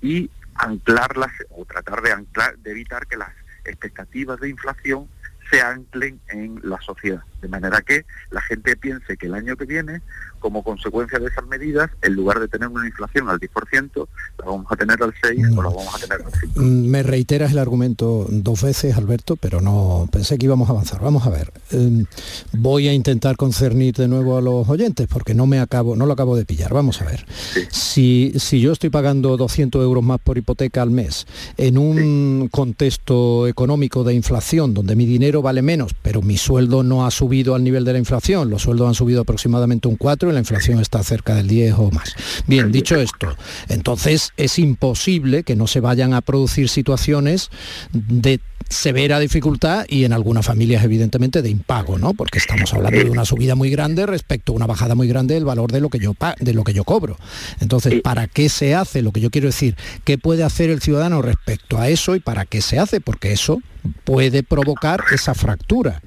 [0.00, 3.30] y anclarlas o tratar de anclar, de evitar que las
[3.64, 5.08] expectativas de inflación
[5.50, 9.64] se anclen en la sociedad, de manera que la gente piense que el año que
[9.64, 10.00] viene,
[10.38, 14.66] como consecuencia de esas medidas, en lugar de tener una inflación al 10%, la vamos
[14.70, 16.60] a tener al 6 o la vamos a tener al 5.
[16.60, 21.00] Mm, me reiteras el argumento dos veces, Alberto, pero no pensé que íbamos a avanzar.
[21.00, 21.52] Vamos a ver.
[21.70, 22.06] Em,
[22.52, 26.12] voy a intentar concernir de nuevo a los oyentes porque no me acabo, no lo
[26.12, 26.72] acabo de pillar.
[26.72, 27.26] Vamos a ver.
[27.70, 33.46] Si, si yo estoy pagando 200 euros más por hipoteca al mes en un contexto
[33.46, 37.54] económico de inflación donde mi dinero dinero vale menos, pero mi sueldo no ha subido
[37.54, 40.80] al nivel de la inflación, los sueldos han subido aproximadamente un 4 y la inflación
[40.80, 42.14] está cerca del 10 o más.
[42.46, 43.28] Bien, dicho esto,
[43.68, 47.50] entonces es imposible que no se vayan a producir situaciones
[47.92, 52.14] de severa dificultad y en algunas familias evidentemente de impago, ¿no?
[52.14, 55.44] Porque estamos hablando de una subida muy grande respecto a una bajada muy grande del
[55.44, 57.16] valor de lo que yo de lo que yo cobro.
[57.60, 59.02] Entonces, ¿para qué se hace?
[59.02, 62.44] Lo que yo quiero decir, ¿qué puede hacer el ciudadano respecto a eso y para
[62.44, 63.00] qué se hace?
[63.00, 63.60] Porque eso
[64.04, 66.00] puede provocar esa fractura.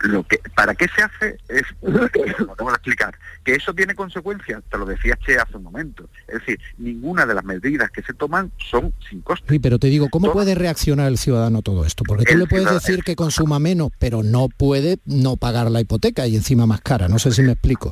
[0.00, 3.16] Lo que para qué se hace es vamos a explicar.
[3.44, 6.08] Que eso tiene consecuencias te lo decía Che hace un momento.
[6.28, 9.46] Es decir ninguna de las medidas que se toman son sin coste.
[9.48, 12.70] Sí pero te digo cómo puede reaccionar el ciudadano todo esto porque tú le puedes
[12.70, 17.08] decir que consuma menos pero no puede no pagar la hipoteca y encima más cara.
[17.08, 17.90] No sé si me explico.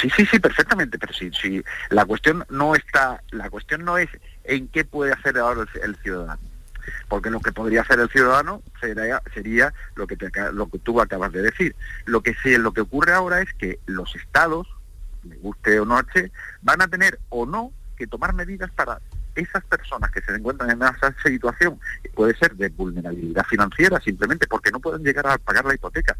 [0.00, 4.08] Sí sí sí perfectamente pero sí sí la cuestión no está la cuestión no es
[4.44, 6.53] en qué puede hacer ahora el ciudadano
[7.08, 11.74] porque lo que podría hacer el ciudadano sería, lo, que tú acabas de decir.
[12.06, 14.68] Lo que, sí, lo que ocurre ahora es que los estados,
[15.22, 16.00] me guste o no,
[16.62, 19.00] van a tener o no que tomar medidas para
[19.34, 21.78] esas personas que se encuentran en esa situación,
[22.14, 26.16] puede ser de vulnerabilidad financiera simplemente porque no pueden llegar a pagar la hipoteca.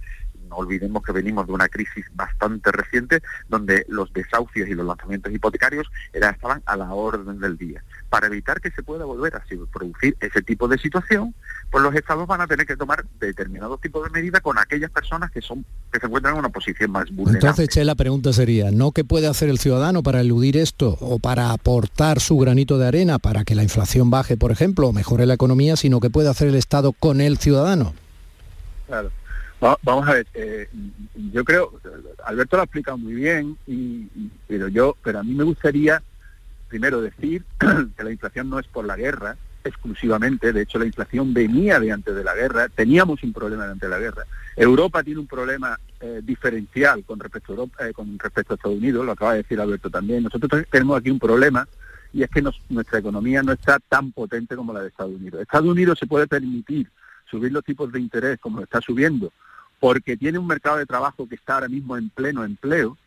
[0.48, 5.32] No olvidemos que venimos de una crisis bastante reciente donde los desahucios y los lanzamientos
[5.32, 7.82] hipotecarios estaban a la orden del día
[8.14, 11.34] para evitar que se pueda volver a producir ese tipo de situación,
[11.68, 15.32] pues los estados van a tener que tomar determinados tipos de medidas con aquellas personas
[15.32, 17.40] que son que se encuentran en una posición más vulnerable.
[17.40, 21.18] Entonces, Che, la pregunta sería, ¿no qué puede hacer el ciudadano para eludir esto o
[21.18, 25.26] para aportar su granito de arena para que la inflación baje, por ejemplo, o mejore
[25.26, 27.94] la economía, sino que puede hacer el Estado con el ciudadano?
[28.86, 29.10] Claro.
[29.82, 30.68] vamos a ver, eh,
[31.32, 31.80] yo creo,
[32.24, 33.56] Alberto lo ha explicado muy bien,
[34.46, 36.00] pero yo, pero a mí me gustaría
[36.74, 37.44] primero decir
[37.96, 41.92] que la inflación no es por la guerra exclusivamente, de hecho la inflación venía de
[41.92, 44.24] antes de la guerra, teníamos un problema de antes de la guerra.
[44.56, 48.76] Europa tiene un problema eh, diferencial con respecto, a Europa, eh, con respecto a Estados
[48.76, 50.24] Unidos, lo acaba de decir Alberto también.
[50.24, 51.68] Nosotros tenemos aquí un problema
[52.12, 55.42] y es que nuestra economía no está tan potente como la de Estados Unidos.
[55.42, 56.90] Estados Unidos se puede permitir
[57.30, 59.32] subir los tipos de interés como lo está subiendo
[59.78, 62.98] porque tiene un mercado de trabajo que está ahora mismo en pleno empleo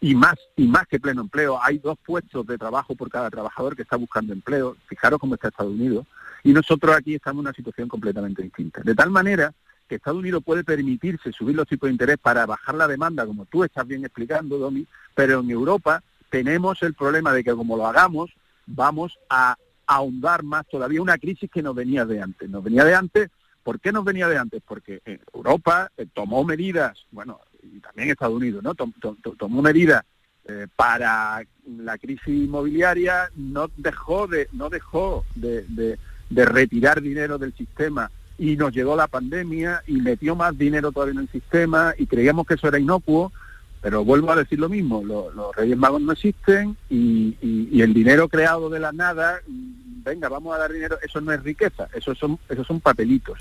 [0.00, 1.58] y más y más que pleno empleo.
[1.62, 4.76] Hay dos puestos de trabajo por cada trabajador que está buscando empleo.
[4.86, 6.06] Fijaros cómo está Estados Unidos.
[6.42, 8.82] Y nosotros aquí estamos en una situación completamente distinta.
[8.82, 9.52] De tal manera
[9.88, 13.44] que Estados Unidos puede permitirse subir los tipos de interés para bajar la demanda, como
[13.46, 17.86] tú estás bien explicando, Domi, pero en Europa tenemos el problema de que como lo
[17.86, 18.34] hagamos,
[18.66, 22.48] vamos a ahondar más todavía una crisis que nos venía de antes.
[22.48, 23.30] Nos venía de antes,
[23.62, 24.62] ¿por qué nos venía de antes?
[24.66, 27.40] Porque Europa eh, tomó medidas, bueno,
[27.72, 28.74] y también Estados Unidos, ¿no?
[28.74, 30.04] tomó medidas
[30.46, 31.42] eh, para
[31.78, 35.98] la crisis inmobiliaria, no dejó de, no dejó de,
[36.30, 41.20] retirar dinero del sistema y nos llegó la pandemia y metió más dinero todavía en
[41.20, 43.32] el sistema y creíamos que eso era inocuo,
[43.80, 47.36] pero vuelvo a decir lo mismo, los, Reyes Magos no existen y,
[47.80, 51.88] el dinero creado de la nada, venga, vamos a dar dinero, eso no es riqueza,
[51.94, 53.38] eso son, esos son papelitos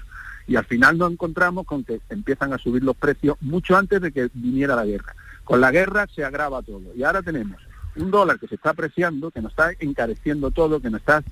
[0.47, 4.11] y al final nos encontramos con que empiezan a subir los precios mucho antes de
[4.11, 5.15] que viniera la guerra.
[5.43, 7.59] Con la guerra se agrava todo y ahora tenemos
[7.95, 11.23] un dólar que se está apreciando, que nos está encareciendo todo, que nos está,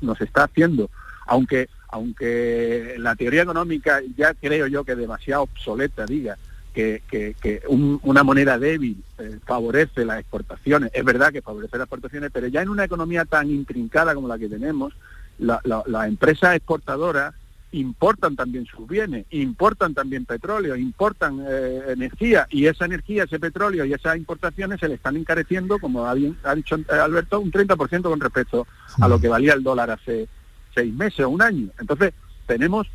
[0.00, 0.90] nos, está haciendo,
[1.26, 6.36] aunque, aunque la teoría económica ya creo yo que demasiado obsoleta diga
[6.74, 12.48] que, una moneda débil eh, favorece las exportaciones, es verdad que favorece las exportaciones, pero
[12.48, 14.94] ya en una economía tan intrincada como la que tenemos,
[15.38, 17.34] la, la empresa exportadora
[17.72, 23.84] importan también sus bienes, importan también petróleo, importan eh, energía y esa energía, ese petróleo
[23.84, 28.20] y esas importaciones se le están encareciendo, como ha, dicho eh, Alberto, un 30% con
[28.20, 28.66] respecto
[29.00, 30.28] a lo que valía el dólar hace
[30.74, 31.68] seis meses o un año.
[31.78, 32.12] Entonces,
[32.46, 32.86] tenemos,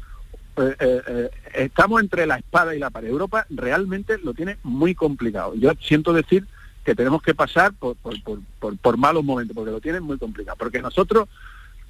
[0.57, 3.09] eh, estamos entre la espada y la pared.
[3.09, 5.53] Europa realmente lo tiene muy complicado.
[5.55, 6.47] Yo siento decir
[6.85, 10.57] que tenemos que pasar por, por malos momentos, porque lo tienen muy complicado.
[10.57, 11.27] Porque nosotros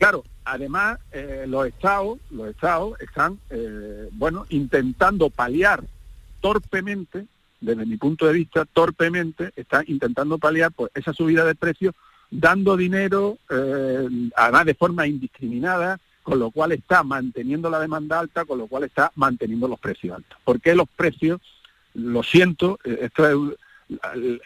[0.02, 5.84] Claro, además eh, los estados, los estados están, eh, bueno, intentando paliar
[6.40, 7.28] torpemente,
[7.60, 11.94] desde mi punto de vista, torpemente, están intentando paliar pues, esa subida de precios,
[12.32, 18.46] dando dinero, eh, además de forma indiscriminada, con lo cual está manteniendo la demanda alta,
[18.46, 20.36] con lo cual está manteniendo los precios altos.
[20.44, 21.40] ¿Por qué los precios?
[21.94, 23.54] Lo siento, esto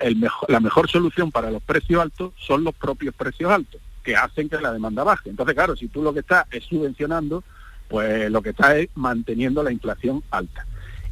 [0.01, 0.17] es
[0.49, 4.61] la mejor solución para los precios altos son los propios precios altos que hacen que
[4.61, 5.31] la demanda baje.
[5.31, 7.43] Entonces, claro, si tú lo que estás es subvencionando,
[7.89, 10.65] pues lo que estás es manteniendo la inflación alta.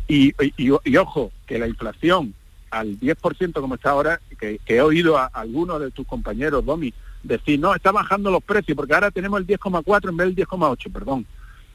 [0.08, 0.32] Y,
[0.98, 2.36] ojo, que la inflación
[2.70, 7.60] al 10% como está ahora, que, he oído a, algunos de tus compañeros, Domi, decir,
[7.60, 11.26] no, está bajando los precios, porque ahora tenemos el 10,4 en vez del 10,8, perdón,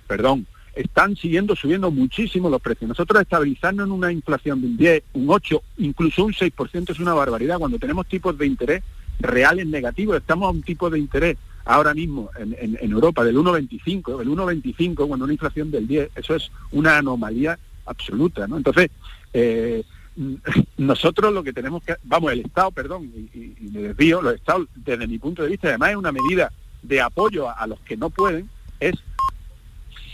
[0.07, 0.47] perdón.
[0.75, 2.89] están siguiendo subiendo muchísimo los precios.
[2.89, 7.15] Nosotros estabilizando en una inflación de un 10, un 8, incluso un 6% es una
[7.15, 8.83] barbaridad cuando tenemos tipos de interés
[9.19, 10.17] reales negativos.
[10.17, 15.25] Estamos a un tipo de interés ahora mismo en, Europa del 1,25, el 1,25 cuando
[15.25, 18.57] una inflación del 10, eso es una anomalía absoluta, ¿no?
[18.57, 18.91] Entonces,
[19.35, 19.85] eh,
[20.79, 25.07] nosotros lo que tenemos que, vamos, el Estado, perdón, y, me desvío, los Estados, desde
[25.07, 26.51] mi punto de vista, además es una medida
[26.83, 28.49] de apoyo a, los que no pueden,
[28.81, 28.95] es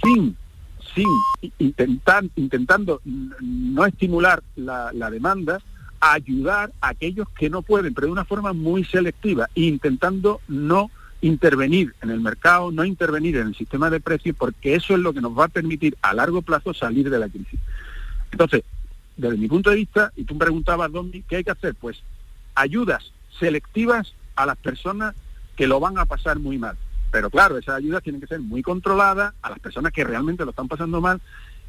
[0.02, 0.36] sin,
[0.94, 1.06] sin
[1.58, 5.60] intentar, intentando no estimular la, la demanda,
[6.12, 10.90] ayudar a aquellos que no pueden, pero de una forma muy selectiva, intentando no
[11.22, 15.14] intervenir en el mercado, no intervenir en el sistema de precios, porque eso es lo
[15.14, 17.58] que nos va a permitir a largo plazo salir de la crisis.
[18.30, 18.64] Entonces,
[19.16, 21.74] desde mi punto de vista, y tú me preguntabas, ¿dónde, ¿qué hay que hacer?
[21.74, 22.02] Pues
[22.54, 25.14] ayudas selectivas a las personas
[25.56, 26.76] que lo van a pasar muy mal.
[27.10, 30.50] Pero claro, esas ayudas tienen que ser muy controladas a las personas que realmente lo
[30.50, 31.22] están pasando mal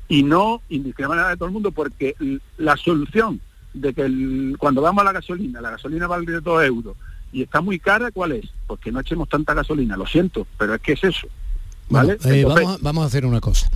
[0.07, 2.15] y no indiscriminadamente de todo el mundo, porque
[2.57, 3.39] la solución
[3.75, 6.95] de que cuando vamos a la gasolina, la gasolina vale de 2 euros
[7.31, 8.45] y está muy cara, ¿cuál es?
[8.65, 11.27] Porque no echemos tanta gasolina, lo siento, pero es que es eso.
[11.89, 12.17] ¿Vale?
[12.25, 12.45] Eh,
[12.81, 13.69] vamos, a, hacer una cosa.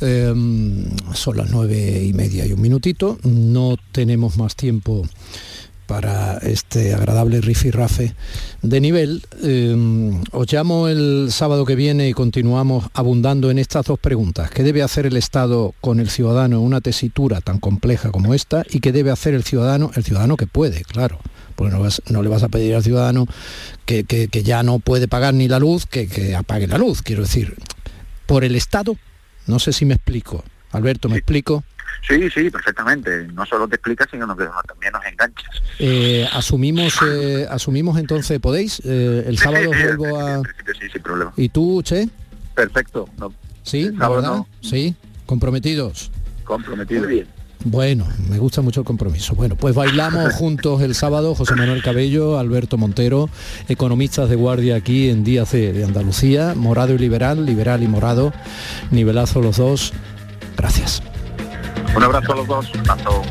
[0.00, 3.18] Em, son las nueve y media y un minutito.
[3.22, 5.06] No tenemos más tiempo
[5.86, 8.14] para este agradable rifirrafe
[8.62, 9.22] de nivel.
[9.42, 14.50] Em, os llamo el sábado que viene y continuamos abundando en estas dos preguntas.
[14.50, 18.64] ¿Qué debe hacer el Estado con el ciudadano en una tesitura tan compleja como esta?
[18.70, 19.90] ¿Y qué debe hacer el ciudadano?
[19.94, 21.18] El ciudadano que puede, claro.
[21.54, 23.26] Porque no, no le vas a pedir al ciudadano
[23.84, 27.02] que, ya no puede pagar ni la luz, que, que apague la luz.
[27.02, 27.54] Quiero decir,
[28.26, 28.96] por el Estado,
[29.46, 30.42] no sé si me explico.
[30.72, 31.62] Alberto, ¿me explico?
[32.06, 33.28] Sí, sí, perfectamente.
[33.28, 35.62] No solo te explicas, sino que también nos enganchas.
[35.78, 38.80] Eh, asumimos, eh, asumimos entonces, ¿podéis?
[38.84, 40.42] Eh, el sábado vuelvo a...
[40.78, 41.32] Sí, sin problema.
[41.36, 42.08] ¿Y tú, Che?
[42.54, 43.08] Perfecto.
[43.62, 44.42] Sí, la verdad.
[44.60, 44.94] Sí,
[45.26, 46.10] comprometidos.
[46.44, 47.08] Comprometidos.
[47.08, 47.26] bien.
[47.66, 49.34] Bueno, me gusta mucho el compromiso.
[49.34, 53.30] Bueno, pues bailamos juntos el sábado, José Manuel Cabello, Alberto Montero,
[53.68, 58.34] economistas de guardia aquí en Díaz de Andalucía, morado y liberal, liberal y morado,
[58.90, 59.94] nivelazo los dos.
[60.58, 61.02] Gracias.
[61.94, 62.72] Un abrazo a los dos.
[62.84, 63.22] Tanto.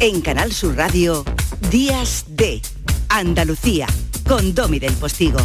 [0.00, 1.24] En Canal Sur Radio,
[1.70, 2.60] Días de
[3.08, 3.86] Andalucía,
[4.26, 5.38] con Domi del Postigo.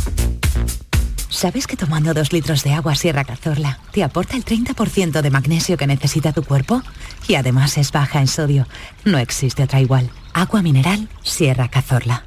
[1.29, 5.77] ¿Sabes que tomando dos litros de agua Sierra Cazorla te aporta el 30% de magnesio
[5.77, 6.81] que necesita tu cuerpo?
[7.27, 8.67] Y además es baja en sodio.
[9.05, 10.09] No existe otra igual.
[10.33, 12.26] Agua mineral Sierra Cazorla.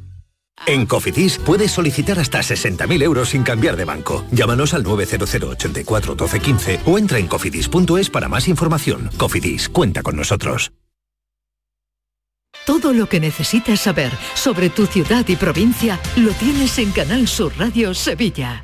[0.67, 4.25] En Cofidis puedes solicitar hasta 60.000 euros sin cambiar de banco.
[4.31, 9.09] Llámanos al 900 84 12 15 o entra en cofidis.es para más información.
[9.17, 10.71] Cofidis, cuenta con nosotros.
[12.65, 17.53] Todo lo que necesitas saber sobre tu ciudad y provincia lo tienes en Canal Sur
[17.57, 18.63] Radio Sevilla.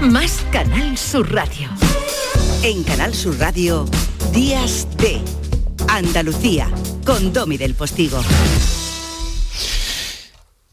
[0.00, 1.68] más Canal Sur Radio.
[2.62, 3.84] En Canal Sur Radio,
[4.32, 5.20] Días de
[5.88, 6.68] Andalucía,
[7.04, 8.20] con Domi del Postigo.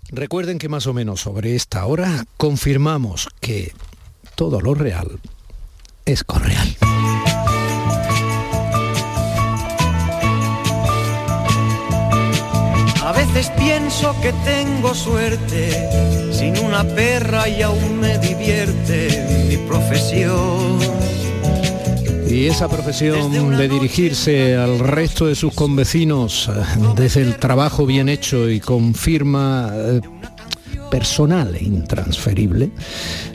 [0.10, 3.74] Recuerden que más o menos sobre esta hora confirmamos que
[4.36, 5.20] todo lo real
[6.06, 6.76] es correal.
[13.34, 20.80] Veces pienso que tengo suerte, sin una perra y aún me divierte mi profesión.
[22.30, 26.62] Y esa profesión de dirigirse al resto de sus convecinos eh,
[26.96, 30.02] desde el trabajo bien hecho y con firma eh,
[30.90, 32.72] personal e intransferible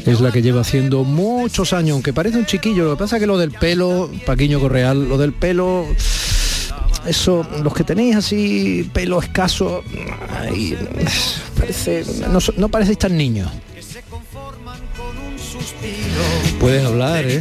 [0.07, 3.21] es la que lleva haciendo muchos años, aunque parece un chiquillo, lo que pasa es
[3.21, 5.87] que lo del pelo, Paquiño Correal, lo del pelo,
[7.09, 9.83] eso, los que tenéis así pelo escaso,
[10.41, 10.77] ay,
[11.59, 13.51] parece, no, no parecéis tan niños.
[16.61, 17.41] Puedes hablar, ¿eh?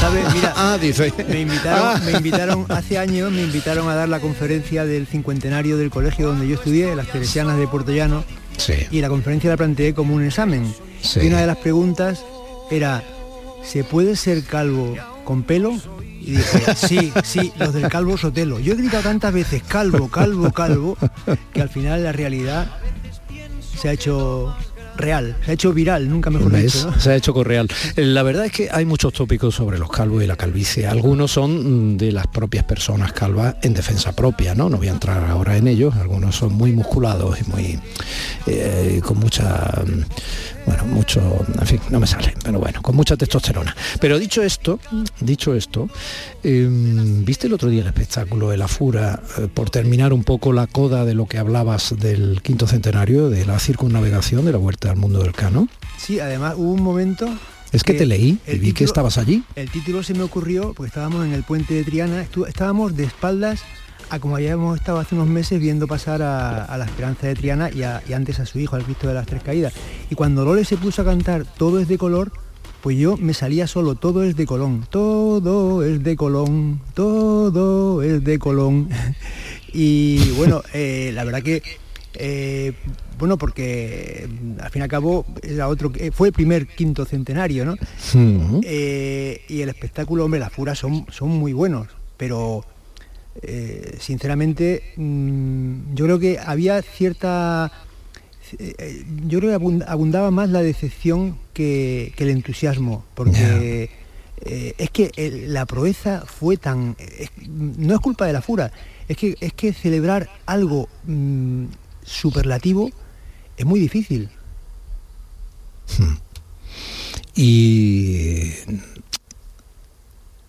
[0.00, 0.24] ¿Sabes?
[0.34, 1.12] Mira, Ah, dice.
[1.28, 2.00] me invitaron, Ah.
[2.04, 6.48] me invitaron hace años, me invitaron a dar la conferencia del cincuentenario del colegio donde
[6.48, 8.24] yo estudié, las Teresianas de Puerto Llano,
[8.56, 8.74] Sí.
[8.90, 10.72] y la conferencia la planteé como un examen.
[11.02, 11.20] Sí.
[11.22, 12.24] Y una de las preguntas
[12.70, 13.02] era,
[13.64, 15.74] ¿se puede ser calvo con pelo?
[16.76, 18.58] Sí, sí, los del calvo Sotelo.
[18.58, 20.96] Yo he gritado tantas veces calvo, calvo, calvo,
[21.52, 22.70] que al final la realidad
[23.80, 24.54] se ha hecho
[25.00, 26.74] real, se ha hecho viral, nunca mejor ¿Ves?
[26.74, 26.90] dicho.
[26.90, 27.00] ¿no?
[27.00, 27.68] Se ha hecho correal.
[27.96, 30.86] Eh, La verdad es que hay muchos tópicos sobre los calvos y la calvicie.
[30.86, 34.68] Algunos son mm, de las propias personas calvas en defensa propia, ¿no?
[34.68, 35.94] No voy a entrar ahora en ellos.
[35.96, 37.78] Algunos son muy musculados y muy
[38.46, 40.02] eh, con mucha mm,
[40.66, 41.20] bueno, mucho,
[41.58, 43.74] en fin, no me sale, pero bueno, con mucha testosterona.
[44.00, 44.78] Pero dicho esto,
[45.20, 45.88] dicho esto,
[46.44, 50.52] eh, ¿viste el otro día el espectáculo de la Fura eh, por terminar un poco
[50.52, 54.89] la coda de lo que hablabas del quinto centenario, de la circunnavegación de la Vuelta
[54.90, 55.68] al Mundo del Cano?
[55.96, 57.28] Sí, además hubo un momento
[57.72, 59.44] Es que te leí y vi que estabas allí.
[59.56, 63.62] El título se me ocurrió porque estábamos en el puente de Triana, estábamos de espaldas
[64.10, 67.70] a como habíamos estado hace unos meses viendo pasar a, a la Esperanza de Triana
[67.70, 69.72] y, a- y antes a su hijo, al Cristo de las Tres Caídas.
[70.10, 72.32] Y cuando Lole se puso a cantar Todo es de color,
[72.82, 78.24] pues yo me salía solo, todo es de Colón, todo es de Colón, todo es
[78.24, 78.88] de Colón.
[79.72, 81.62] y bueno, eh, la verdad que
[82.14, 82.72] eh,
[83.18, 87.04] bueno, porque mm, al fin y al cabo era otro, que- fue el primer quinto
[87.04, 87.76] centenario, ¿no?
[88.64, 92.64] Eh, y el espectáculo, hombre, las furas son, son muy buenos, pero
[93.42, 97.70] eh, sinceramente mm, yo creo que había cierta...
[98.58, 103.90] eh, eh, yo creo que abund- abundaba más la decepción que, que el entusiasmo, porque
[104.44, 106.96] eh, es que el- la proeza fue tan...
[107.18, 108.72] es- no es culpa de la fura,
[109.08, 111.64] es que, es que celebrar algo mm,
[112.10, 112.90] superlativo
[113.56, 114.28] es muy difícil.
[117.34, 118.52] Y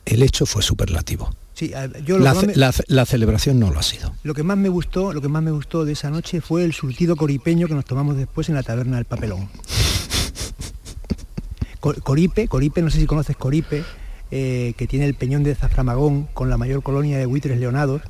[0.05, 1.34] el hecho fue superlativo.
[1.53, 1.72] Sí,
[2.05, 4.14] yo lo La, que me- la ce- la celebración no lo ha sido.
[4.24, 6.74] Lo que más me gustó, lo que más me gustó de esa noche fue el
[6.74, 9.49] surtido coripeño que nos tomamos después en la taberna del papelón.
[11.80, 13.84] Co- Coripe, Coripe, no sé si conoces Coripe,
[14.32, 18.01] eh, que tiene el peñón de Zaframagón con la mayor colonia de buitres leonados.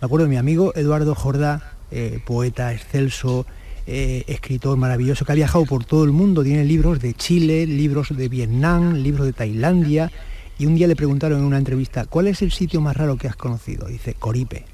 [0.00, 3.46] Me acuerdo de mi amigo Eduardo Jordá, eh, poeta excelso,
[3.86, 8.08] eh, escritor maravilloso, que ha viajado por todo el mundo, tiene libros de Chile, libros
[8.16, 10.10] de Vietnam, libros de Tailandia,
[10.58, 13.26] y un día le preguntaron en una entrevista, ¿cuál es el sitio más raro que
[13.28, 13.86] has conocido?
[13.88, 14.64] Dice, Coripe.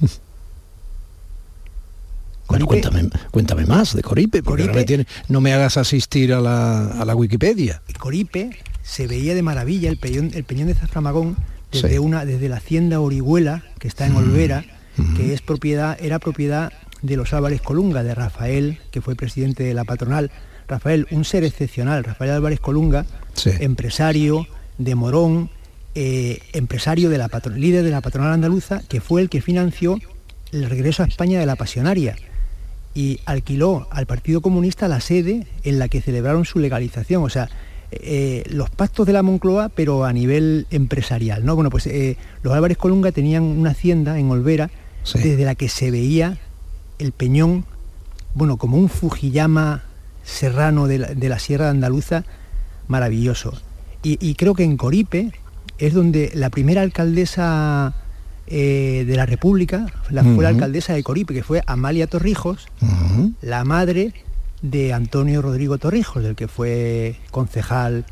[2.46, 7.04] Bueno, cuéntame, cuéntame más de Coripe, porque tiene- no me hagas asistir a la, a
[7.04, 7.80] la Wikipedia.
[7.98, 8.50] Coripe
[8.82, 11.36] se veía de maravilla el peñón, el peñón de Zaframagón
[11.72, 11.98] desde Sí.
[11.98, 14.83] una desde la hacienda Orihuela que está en Olvera, Mm.
[15.16, 16.72] Que es propiedad era propiedad
[17.02, 20.30] de los Álvarez Colunga de Rafael, que fue presidente de la patronal.
[20.68, 23.04] Rafael, un ser excepcional, Rafael Álvarez Colunga,
[23.60, 24.46] empresario
[24.78, 25.50] de Morón,
[25.94, 29.98] eh, empresario de la patro- líder de la patronal andaluza, que fue el que financió
[30.52, 32.16] el regreso a España de la pasionaria
[32.94, 37.22] y alquiló al Partido Comunista la sede en la que celebraron su legalización.
[37.24, 37.48] O sea,
[37.90, 41.44] eh, los pactos de la Moncloa, pero a nivel empresarial.
[41.44, 41.54] ¿no?
[41.56, 44.70] Bueno, pues eh, los Álvarez Colunga tenían una hacienda en Olvera
[45.12, 46.38] desde la que se veía
[46.98, 47.64] el peñón,
[48.34, 49.82] bueno, como un Fujiyama
[50.24, 52.24] serrano de la, de la Sierra Andaluza,
[52.88, 53.52] maravilloso.
[54.06, 55.32] Y, creo que en Coripe
[55.78, 57.94] es donde la primera alcaldesa
[58.46, 62.68] eh, de la República, la, fue la alcaldesa de Coripe, que fue Amalia Torrijos,
[63.40, 64.12] la madre
[64.60, 68.04] de Antonio Rodrigo Torrijos, del que fue concejal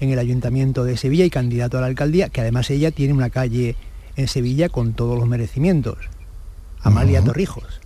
[0.00, 3.28] en el ayuntamiento de Sevilla y candidato a la alcaldía, que además ella tiene una
[3.28, 3.76] calle
[4.16, 5.98] en Sevilla con todos los merecimientos.
[6.84, 7.80] Amalia Torrijos.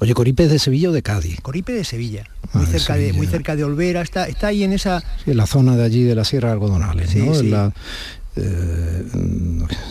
[0.00, 1.40] Oye, ¿Coripe es de Sevilla o de Cádiz?
[1.40, 4.72] Coripe de Sevilla, muy, ah, cerca, De, muy cerca de Olvera, está, está ahí en
[4.72, 5.00] esa...
[5.24, 7.34] Sí, en la zona de allí de la Sierra de Algodonales, ¿no?
[7.34, 7.48] Sí.
[7.48, 7.72] La,
[8.36, 9.04] eh,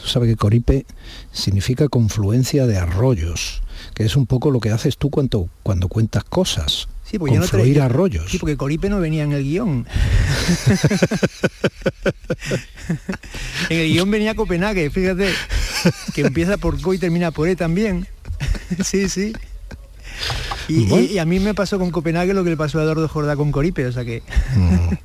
[0.06, 0.86] sabe que Coripe
[1.32, 3.62] significa confluencia de arroyos,
[3.94, 6.88] que es un poco lo que haces tú cuando, cuando cuentas cosas.
[7.14, 8.26] Sí, porque confluir arroyos.
[8.28, 9.86] Sí, porque Coripe no venía en el guion.
[13.70, 15.30] en el guion venía Copenhague, fíjate,
[16.16, 18.08] que empieza por Co y termina por E también.
[18.84, 19.32] sí, sí.
[20.68, 23.52] Y, a mí me pasó con Copenhague lo que le pasó a Eduardo Jordá con
[23.52, 24.24] Coripe, o sea que...
[24.56, 24.96] Mm.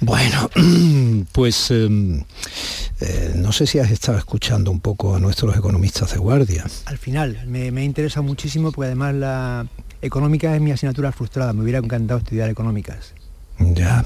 [0.00, 0.50] Bueno,
[1.32, 2.24] pues em,
[3.00, 6.66] eh, no sé si has estado escuchando un poco a nuestros economistas de guardia.
[6.86, 9.68] Al final, me, me interesa muchísimo porque además la
[10.02, 13.14] económica es mi asignatura frustrada, me hubiera encantado estudiar económicas.
[13.58, 14.04] Ya.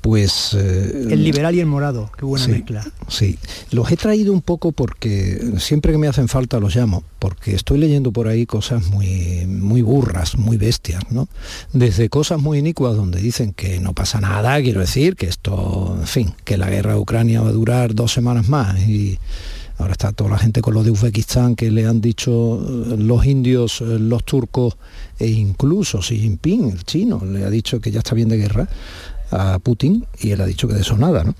[0.00, 0.54] Pues...
[0.54, 2.86] Eh, el liberal y el morado, qué buena mezcla.
[3.08, 3.38] Sí,
[3.72, 7.78] los he traído un poco porque siempre que me hacen falta los llamo, porque estoy
[7.78, 11.28] leyendo por ahí cosas muy, muy burras, muy bestias, ¿no?
[11.72, 16.06] Desde cosas muy inicuas donde dicen que no pasa nada, quiero decir, que esto, en
[16.06, 19.18] fin, que la guerra de Ucrania va a durar dos semanas más y
[19.78, 23.24] ahora está toda la gente con lo de Uzbekistán que le han dicho eh, los
[23.24, 24.76] indios, eh, los turcos
[25.18, 28.68] e incluso Xi Jinping, el chino, le ha dicho que ya está bien de guerra
[29.30, 31.34] a Putin y él ha dicho que de eso nada, ¿no?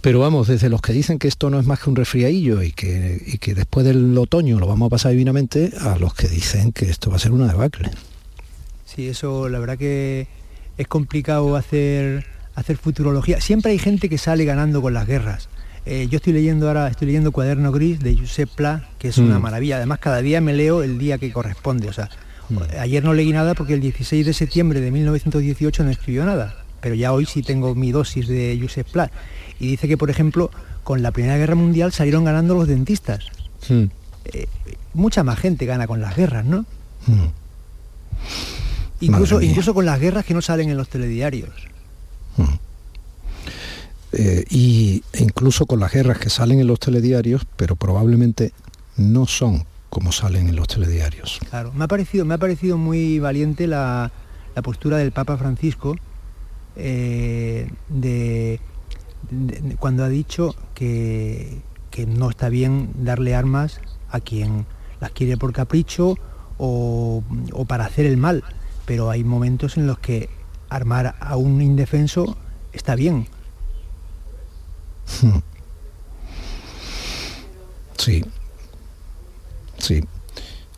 [0.00, 2.72] Pero vamos, desde los que dicen que esto no es más que un resfriadillo y
[2.72, 6.72] que, y que después del otoño lo vamos a pasar divinamente, a los que dicen
[6.72, 7.90] que esto va a ser una debacle.
[8.86, 10.26] Sí, eso la verdad que
[10.78, 13.40] es complicado hacer, hacer futurología.
[13.40, 15.48] Siempre hay gente que sale ganando con las guerras.
[15.86, 19.38] Eh, yo estoy leyendo ahora, estoy leyendo Cuaderno Gris de Josep Pla, que es una
[19.38, 19.42] mm.
[19.42, 19.76] maravilla.
[19.76, 21.88] Además, cada día me leo el día que corresponde.
[21.88, 22.08] O sea,
[22.48, 22.58] mm.
[22.80, 26.94] ayer no leí nada porque el 16 de septiembre de 1918 no escribió nada pero
[26.94, 29.10] ya hoy sí tengo mi dosis de Joseph Pla.
[29.58, 30.50] Y dice que, por ejemplo,
[30.82, 33.24] con la Primera Guerra Mundial salieron ganando los dentistas.
[33.70, 34.48] Eh,
[34.92, 36.66] mucha más gente gana con las guerras, ¿no?
[37.06, 37.28] Hmm.
[39.00, 41.54] Incluso, incluso con las guerras que no salen en los telediarios.
[44.16, 48.52] Eh, y incluso con las guerras que salen en los telediarios, pero probablemente
[48.96, 51.40] no son como salen en los telediarios.
[51.50, 54.10] Claro, me ha parecido, me ha parecido muy valiente la,
[54.54, 55.96] la postura del Papa Francisco,
[56.76, 58.60] eh, de,
[59.78, 61.62] cuando ha dicho que,
[62.08, 64.66] no está bien darle armas a quien
[65.00, 66.16] las quiere por capricho
[66.58, 67.22] o,
[67.68, 68.42] para hacer el mal,
[68.84, 70.28] pero hay momentos en los que
[70.68, 72.36] armar a un indefenso
[72.72, 73.28] está bien.
[77.96, 78.24] Sí,
[79.78, 80.04] sí.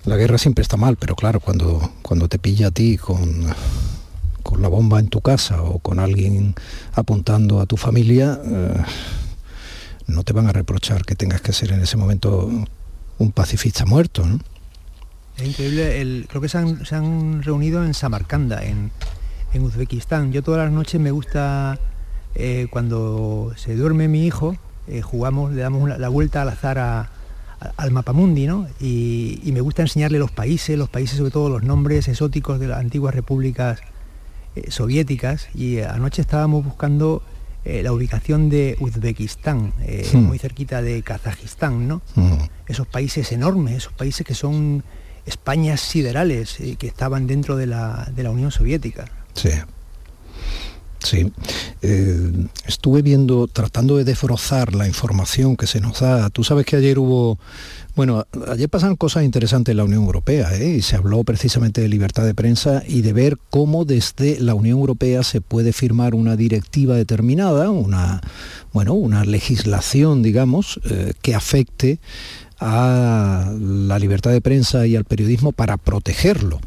[0.05, 3.53] La guerra siempre está mal, pero claro, cuando, cuando te pilla a ti con
[4.47, 6.55] con la bomba en tu casa o con alguien
[6.95, 8.83] apuntando a tu familia, eh,
[10.07, 12.49] no te van a reprochar que tengas que ser en ese momento
[13.19, 14.25] un pacifista muerto.
[15.37, 18.93] Es increíble, creo que se han, reunido en Samarcanda, en,
[19.59, 20.33] Uzbekistán.
[20.33, 21.79] Yo todas las noches me gusta,
[22.39, 24.57] eh, cuando se duerme mi hijo,
[24.89, 27.09] eh, jugamos, le damos la vuelta al azar
[27.79, 28.69] al mapamundi, ¿no?
[28.79, 32.69] Y, y, me gusta enseñarle los países, los países sobre todo los nombres exóticos de
[32.69, 33.81] las antiguas repúblicas
[34.55, 37.23] eh, soviéticas y anoche estábamos buscando
[37.65, 39.73] la ubicación de Uzbekistán,
[40.13, 40.19] hmm.
[40.19, 42.01] muy cerquita de Kazajistán, ¿no?
[42.15, 42.39] Hmm.
[42.69, 44.85] Esos países enormes, esos países que son
[45.25, 49.07] Españas siderales, que estaban dentro de la, de la Unión Soviética.
[49.35, 49.51] Sí.
[51.07, 51.33] Sí,
[52.67, 56.31] estuve viendo, tratando de defrozar la información que se nos da.
[56.31, 57.39] Tú sabes que ayer hubo
[57.97, 60.69] bueno, ayer pasan cosas interesantes en la Unión Europea ¿eh?
[60.69, 64.79] y se habló precisamente de libertad de prensa y de ver cómo desde la Unión
[64.79, 68.21] Europea se puede firmar una directiva determinada, una,
[68.75, 71.99] bueno, una legislación, digamos, eh, que afecte
[72.61, 76.61] a la libertad de prensa y al periodismo para protegerlo.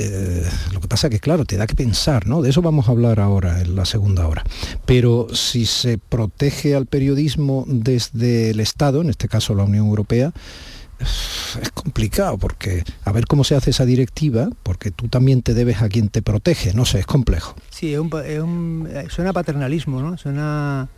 [0.00, 2.40] Eh, lo que pasa es que, claro, te da que pensar, ¿no?
[2.40, 4.44] De eso vamos a hablar ahora, en la segunda hora.
[4.86, 10.32] Pero si se protege al periodismo desde el Estado, en este caso la Unión Europea,
[11.00, 15.82] es complicado porque a ver cómo se hace esa directiva, porque tú también te debes
[15.82, 17.56] a quien te protege, no sé, es complejo.
[17.70, 20.16] Sí, es un, eh, suena paternalismo, ¿no?
[20.16, 20.88] Suena,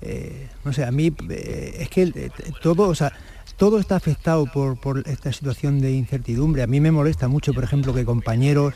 [0.00, 3.12] eh, no sé, a mí es que todo, o sea,
[3.54, 6.62] todo está afectado por, esta situación de incertidumbre.
[6.62, 8.74] A mí me molesta mucho, por ejemplo, que compañeros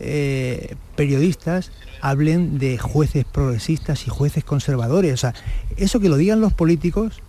[0.00, 5.12] eh, periodistas hablen de jueces progresistas y jueces conservadores.
[5.14, 5.34] O sea,
[5.76, 7.22] eso que lo digan los políticos,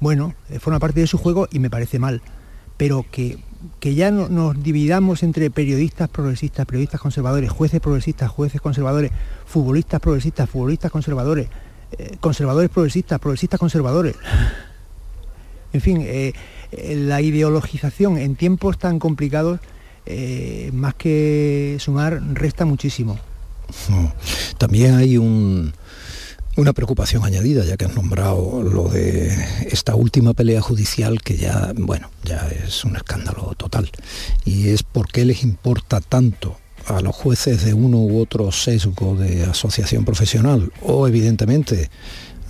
[0.00, 2.22] bueno, eh, forma parte de su juego y me parece mal.
[2.76, 3.38] Pero que,
[3.78, 9.12] que ya no, nos dividamos entre periodistas progresistas, periodistas conservadores, jueces progresistas, jueces conservadores,
[9.44, 11.48] futbolistas progresistas, futbolistas conservadores,
[11.92, 14.16] eh, conservadores progresistas, progresistas conservadores.
[15.72, 16.32] En fin, eh,
[16.72, 19.60] la ideologización en tiempos tan complicados,
[20.72, 23.18] más que sumar, resta muchísimo.
[24.58, 25.72] También hay un,
[26.56, 29.32] una preocupación añadida, ya que has nombrado lo de
[29.70, 33.90] esta última pelea judicial que ya, bueno, ya es un escándalo total.
[34.44, 36.56] Y es por qué les importa tanto
[36.86, 41.90] a los jueces de uno u otro sesgo de asociación profesional o evidentemente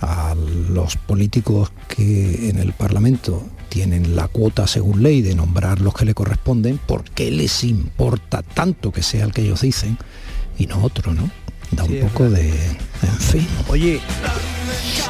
[0.01, 5.93] a los políticos que en el Parlamento tienen la cuota según ley de nombrar los
[5.93, 9.97] que le corresponden, ¿por qué les importa tanto que sea el que ellos dicen
[10.57, 11.29] y no otro, ¿no?
[11.71, 12.49] Da un poco de...
[12.49, 13.47] En fin.
[13.69, 14.01] Oye,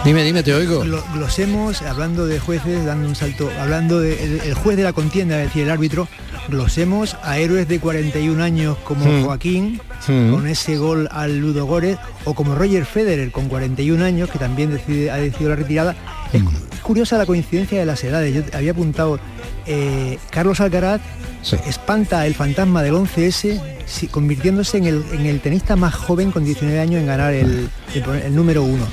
[0.03, 0.83] Dime, dime, te oigo.
[1.13, 5.47] glosemos, hablando de jueces, dando un salto, hablando del el juez de la contienda, es
[5.49, 6.07] decir, el árbitro,
[6.47, 9.23] glosemos a héroes de 41 años como Hmm.
[9.23, 10.31] Joaquín, Hmm.
[10.31, 14.71] con ese gol al Ludo Górez, o como Roger Federer, con 41 años, que también
[14.71, 15.95] decide- ha decidido la retirada.
[16.33, 16.51] Es cu-
[16.81, 18.33] curiosa la coincidencia de las edades.
[18.33, 19.19] Yo había apuntado,
[19.67, 21.01] eh, Carlos Alcaraz
[21.67, 26.43] espanta el fantasma del 11S, si- convirtiéndose en el, en el tenista más joven con
[26.43, 28.85] 19 años en ganar el, el- el número uno.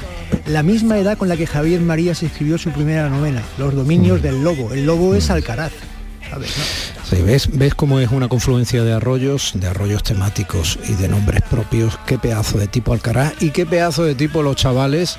[0.46, 4.42] La misma edad con la que Javier Marías escribió su primera novela, Los dominios del
[4.42, 4.72] lobo.
[4.72, 5.72] El lobo es Alcaraz.
[6.30, 6.54] ¿sabes?
[7.08, 11.40] Sí, ¿ves, ves cómo es una confluencia de arroyos, de arroyos temáticos y de nombres
[11.50, 11.98] propios.
[12.06, 15.16] Qué pedazo de tipo Alcaraz y qué pedazo de tipo los chavales.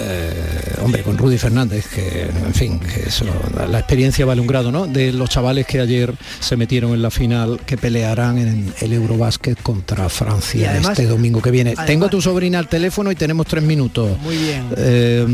[0.00, 3.24] eh, hombre, con Rudy Fernández, que en fin, que eso,
[3.70, 4.86] la, experiencia vale un grado, ¿no?
[4.86, 9.62] De los chavales que ayer se metieron en la final, que pelearán en el Eurobásquet
[9.62, 11.70] contra Francia además- este domingo que viene.
[11.70, 14.18] además- Tengo a tu sobrina al teléfono y tenemos tres minutos.
[14.18, 14.64] Muy bien.
[14.76, 15.24] Eh,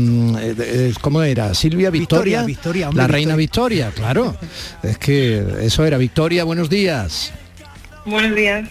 [0.59, 1.53] eh, ¿Cómo era?
[1.53, 2.43] Silvia Victoria.
[2.43, 4.35] Victoria, Victoria, hombre, la reina Victoria, claro.
[4.83, 5.43] Es que
[5.73, 5.97] eso era.
[5.97, 7.33] Victoria, buenos días.
[8.05, 8.69] Buenos días.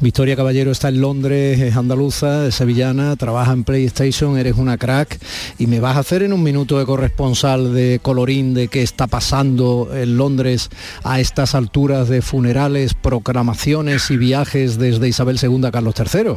[0.00, 5.18] Victoria Caballero está en Londres, es andaluza, es sevillana, trabaja en PlayStation, eres una crack
[5.58, 9.08] y me vas a hacer en un minuto de corresponsal de colorín de qué está
[9.08, 10.70] pasando en Londres
[11.04, 16.36] a estas alturas de funerales, proclamaciones y viajes desde Isabel II a Carlos III.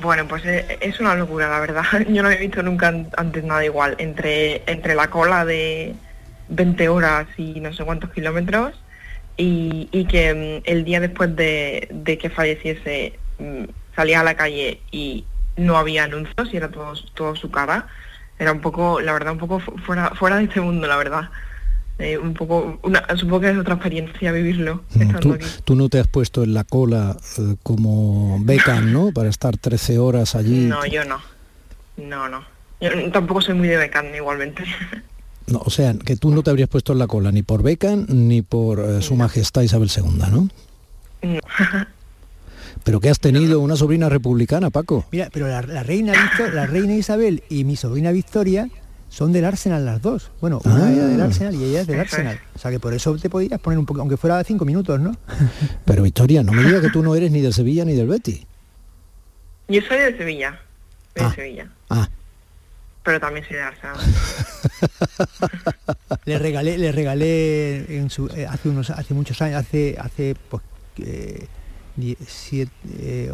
[0.00, 1.84] Bueno, pues eh, es una locura, la verdad.
[2.08, 3.94] Yo no había visto nunca an- antes nada igual.
[3.98, 5.94] Entre, entre la cola de
[6.54, 8.72] 20 horas y no sé cuántos kilómetros
[9.36, 13.64] y, y que mm, el día después de, de que falleciese mm,
[13.96, 15.24] salía a la calle y
[15.56, 17.86] no había anuncios y era todo, todo su cara.
[18.38, 21.30] Era un poco, la verdad, un poco fu- fuera, fuera de este mundo, la verdad.
[21.98, 24.82] Eh, un poco, una, supongo que es otra experiencia vivirlo.
[24.98, 29.12] estando Tú, tú no te has puesto en la cola eh, como Beckham, ¿no?
[29.12, 30.66] Para estar 13 horas allí.
[30.66, 31.20] No, yo no.
[31.98, 32.44] No, no.
[32.80, 34.64] Yo tampoco soy muy de Beckham igualmente.
[35.46, 38.06] No, o sea, que tú no te habrías puesto en la cola ni por Beckham
[38.08, 40.48] ni por eh, su majestad Isabel II, ¿no?
[41.22, 41.40] No.
[42.84, 45.04] Pero que has tenido una sobrina republicana, Paco.
[45.12, 46.14] Mira, pero la, la reina
[46.52, 48.68] la reina Isabel y mi sobrina Victoria
[49.08, 50.30] son del Arsenal las dos.
[50.40, 50.92] Bueno, una Ah.
[50.92, 52.00] era del Arsenal y ella es del.
[52.00, 52.40] Arsenal.
[52.54, 55.14] O sea que por eso te podías poner un poco, aunque fuera cinco minutos, ¿no?
[55.84, 58.46] Pero Victoria, no me digas que tú no eres ni del Sevilla ni del Betis.
[59.68, 60.58] Yo soy de Sevilla.
[61.16, 61.70] Soy de Sevilla.
[61.88, 62.08] Ah.
[63.04, 63.96] Pero también soy de Arsenal.
[66.24, 70.62] le regalé, le regalé en su, eh, hace unos, hace muchos años, hace, hace pues,
[70.98, 71.46] eh,
[71.96, 73.32] die- siete- eh,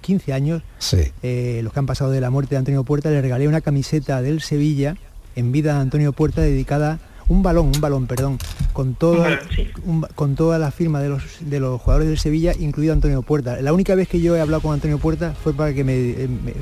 [0.00, 1.12] 15 años, Sí.
[1.22, 4.22] eh, los que han pasado de la muerte de Antonio Puerta, le regalé una camiseta
[4.22, 4.96] del Sevilla
[5.36, 6.98] en vida de Antonio Puerta dedicada
[7.28, 8.38] un balón, un balón, perdón,
[8.72, 9.40] con toda,
[9.84, 13.60] un con toda la firma de los, de los jugadores del Sevilla, incluido Antonio Puerta.
[13.60, 16.28] La única vez que yo he hablado con Antonio Puerta fue para que me, eh,
[16.28, 16.54] me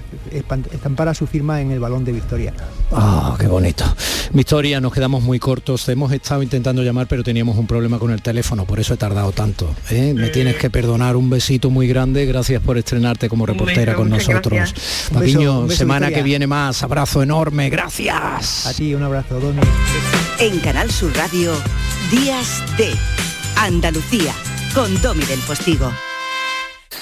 [0.73, 2.53] estampara su firma en el balón de Victoria.
[2.93, 3.85] Ah, qué bonito.
[4.33, 5.89] Victoria, nos quedamos muy cortos.
[5.89, 9.33] Hemos estado intentando llamar, pero teníamos un problema con el teléfono, por eso he tardado
[9.33, 9.75] tanto.
[9.91, 10.13] ¿eh?
[10.15, 11.17] Me tienes que perdonar.
[11.17, 12.27] Un besito muy grande.
[12.27, 14.75] Gracias por estrenarte como reportera beso, con nosotros.
[15.13, 16.11] beso, semana Victoria.
[16.11, 16.83] que viene más.
[16.83, 17.71] Abrazo enorme.
[17.71, 18.67] Gracias.
[18.67, 19.61] A ti, un abrazo, Domi.
[20.39, 21.55] En Canal Sur Radio,
[22.11, 22.95] Días de
[23.57, 24.35] Andalucía,
[24.75, 25.93] con Domi del Postigo.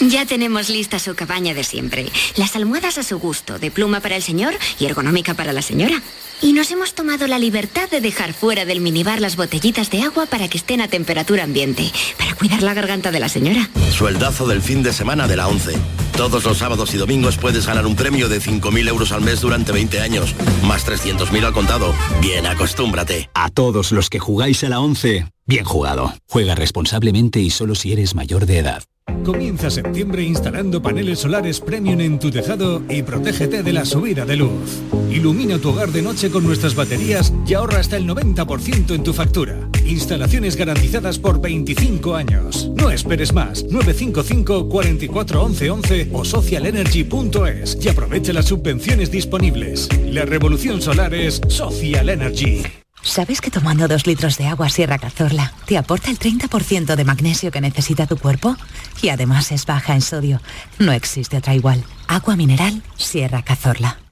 [0.01, 2.07] Ya tenemos lista su cabaña de siempre.
[2.37, 6.03] Las almohadas a su gusto, de pluma para el señor y ergonómica para la señora.
[6.43, 10.27] Y nos hemos tomado la libertad de dejar fuera del minibar las botellitas de agua
[10.27, 13.69] para que estén a temperatura ambiente, para cuidar la garganta de la señora.
[13.93, 15.75] Sueldazo del fin de semana de la 11.
[16.17, 19.73] Todos los sábados y domingos puedes ganar un premio de 5.000 euros al mes durante
[19.73, 21.93] 20 años, más 300.000 al contado.
[22.21, 23.31] Bien, acostúmbrate.
[23.35, 26.15] A todos los que jugáis a la 11, bien jugado.
[26.29, 28.85] Juega responsablemente y solo si eres mayor de edad.
[29.25, 34.37] Comienza septiembre instalando paneles solares premium en tu tejado y protégete de la subida de
[34.37, 34.83] luz.
[35.15, 39.13] Ilumina tu hogar de noche con nuestras baterías y ahorra hasta el 90% en tu
[39.13, 39.69] factura.
[39.87, 42.69] Instalaciones garantizadas por 25 años.
[42.75, 43.63] No esperes más.
[43.63, 49.89] 955 44 11 11 o socialenergy.es y aprovecha las subvenciones disponibles.
[50.05, 52.65] La revolución solar es Social Energy.
[53.01, 57.53] ¿Sabes que tomando dos litros de agua Sierra Cazorla te aporta el 30% de magnesio
[57.53, 58.57] que necesita tu cuerpo?
[59.01, 60.41] Y además es baja en sodio.
[60.81, 61.85] No existe otra igual.
[62.09, 64.04] Agua mineral Sierra Cazorla.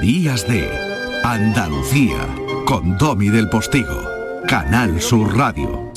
[0.00, 0.70] Días de
[1.24, 2.28] Andalucía
[2.66, 4.00] con Domi del Postigo.
[4.46, 5.92] Canal Sur Radio.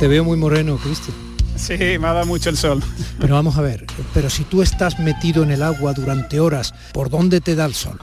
[0.00, 1.25] Te veo muy moreno, Cristian.
[1.66, 2.80] Sí, me ha dado mucho el sol.
[3.18, 7.10] Pero vamos a ver, pero si tú estás metido en el agua durante horas, ¿por
[7.10, 7.98] dónde te da el sol?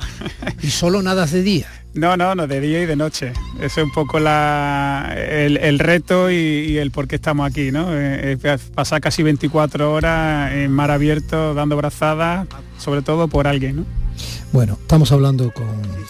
[0.61, 1.67] ¿Y solo nadas de día?
[1.93, 3.31] No, no, no, de día y de noche.
[3.61, 7.87] Eso es un poco la, el, reto y, el por qué estamos aquí, ¿no?
[7.91, 8.37] Eh,
[8.75, 12.47] pasar casi 24 horas en mar abierto dando brazadas,
[12.77, 14.02] sobre todo por alguien, ¿no?
[14.53, 15.65] Bueno, estamos hablando con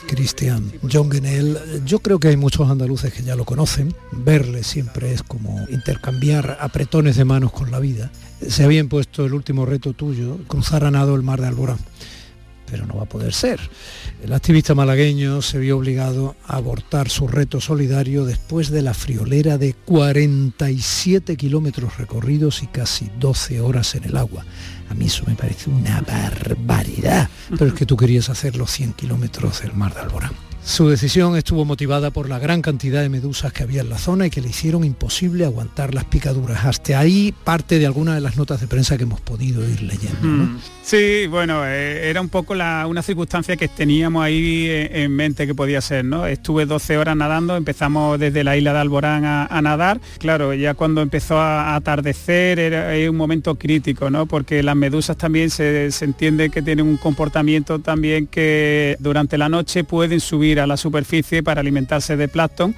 [0.06, 1.58] Cristian Jongenel.
[1.86, 3.96] Yo creo que hay muchos andaluces que ya lo conocen.
[4.12, 8.12] Verle siempre es como intercambiar apretones de manos con la vida.
[8.46, 11.78] Se había impuesto el último reto tuyo, cruzar a nado el mar de Alborán.
[12.74, 13.60] Pero no va a poder ser.
[14.24, 19.60] El activista malagueño se vio obligado a abortar su reto solidario después de la friolera
[19.60, 24.44] de 47 kilómetros recorridos y casi 12 horas en el agua.
[24.90, 27.30] A mí eso me parece una barbaridad.
[27.52, 30.32] Pero es que tú querías hacer los 100 kilómetros del mar de Alborán.
[30.66, 34.28] Su decisión estuvo motivada por la gran cantidad de medusas que había en la zona
[34.28, 36.64] y que le hicieron imposible aguantar las picaduras.
[36.64, 40.22] Hasta ahí parte de algunas de las notas de prensa que hemos podido ir leyendo.
[40.22, 40.60] ¿no?
[40.82, 45.82] Sí, bueno, eh, era un poco una circunstancia que teníamos ahí en mente que podía
[45.82, 46.26] ser, ¿no?
[46.28, 50.00] Estuve 12 horas nadando, empezamos desde la isla de Alborán a, nadar.
[50.18, 54.28] Claro, ya cuando empezó a, atardecer era, un momento crítico, ¿no?
[54.28, 59.50] Porque las medusas también se, se entiende que tienen un comportamiento también que durante la
[59.50, 62.76] noche pueden subir a la superficie para alimentarse de plancton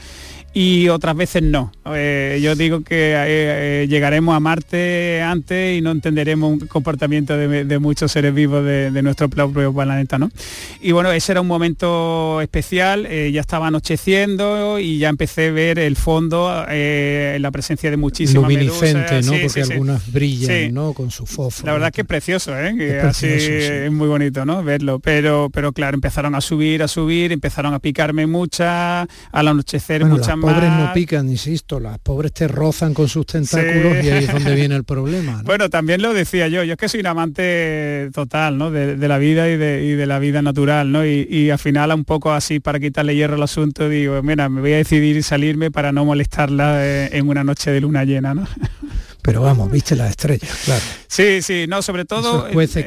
[0.57, 1.69] y otras veces no.
[1.93, 7.35] Eh, yo digo que eh, eh, llegaremos a Marte antes y no entenderemos un comportamiento
[7.35, 10.17] de, muchos seres vivos de, nuestro propio planeta.
[10.17, 10.31] ¿no?
[10.79, 15.77] Y bueno, ese era un momento especial, ya estaba anocheciendo y ya empecé a ver
[15.77, 19.33] el fondo, la presencia de muchísimas Luminiscente, ¿no?
[19.43, 20.93] Porque algunas brillan, ¿no?
[20.93, 21.67] Con su fósforo.
[21.67, 22.73] La verdad que es precioso, ¿eh?
[22.77, 24.63] Que así es muy bonito, ¿no?
[24.63, 24.99] Verlo.
[24.99, 30.37] Pero, pero claro, empezaron a subir, a subir, empezaron a picarme muchas, al anochecer muchas
[30.53, 34.55] pobres no pican, insisto, las pobres te rozan con sus tentáculos y ahí es donde
[34.55, 35.41] viene el problema.
[35.43, 38.71] Bueno, también lo decía yo, yo es que soy un amante total ¿no?
[38.71, 41.05] de, la vida y de, la vida natural, ¿no?
[41.05, 44.73] Y, al final un poco así para quitarle hierro al asunto digo, mira, me voy
[44.73, 48.47] a decidir salirme para no molestarla eh, en una noche de luna llena, ¿no?
[49.21, 50.83] Pero vamos, viste las estrellas, claro.
[51.15, 52.49] Sí, sí, no, sobre todo...
[52.51, 52.83] jueces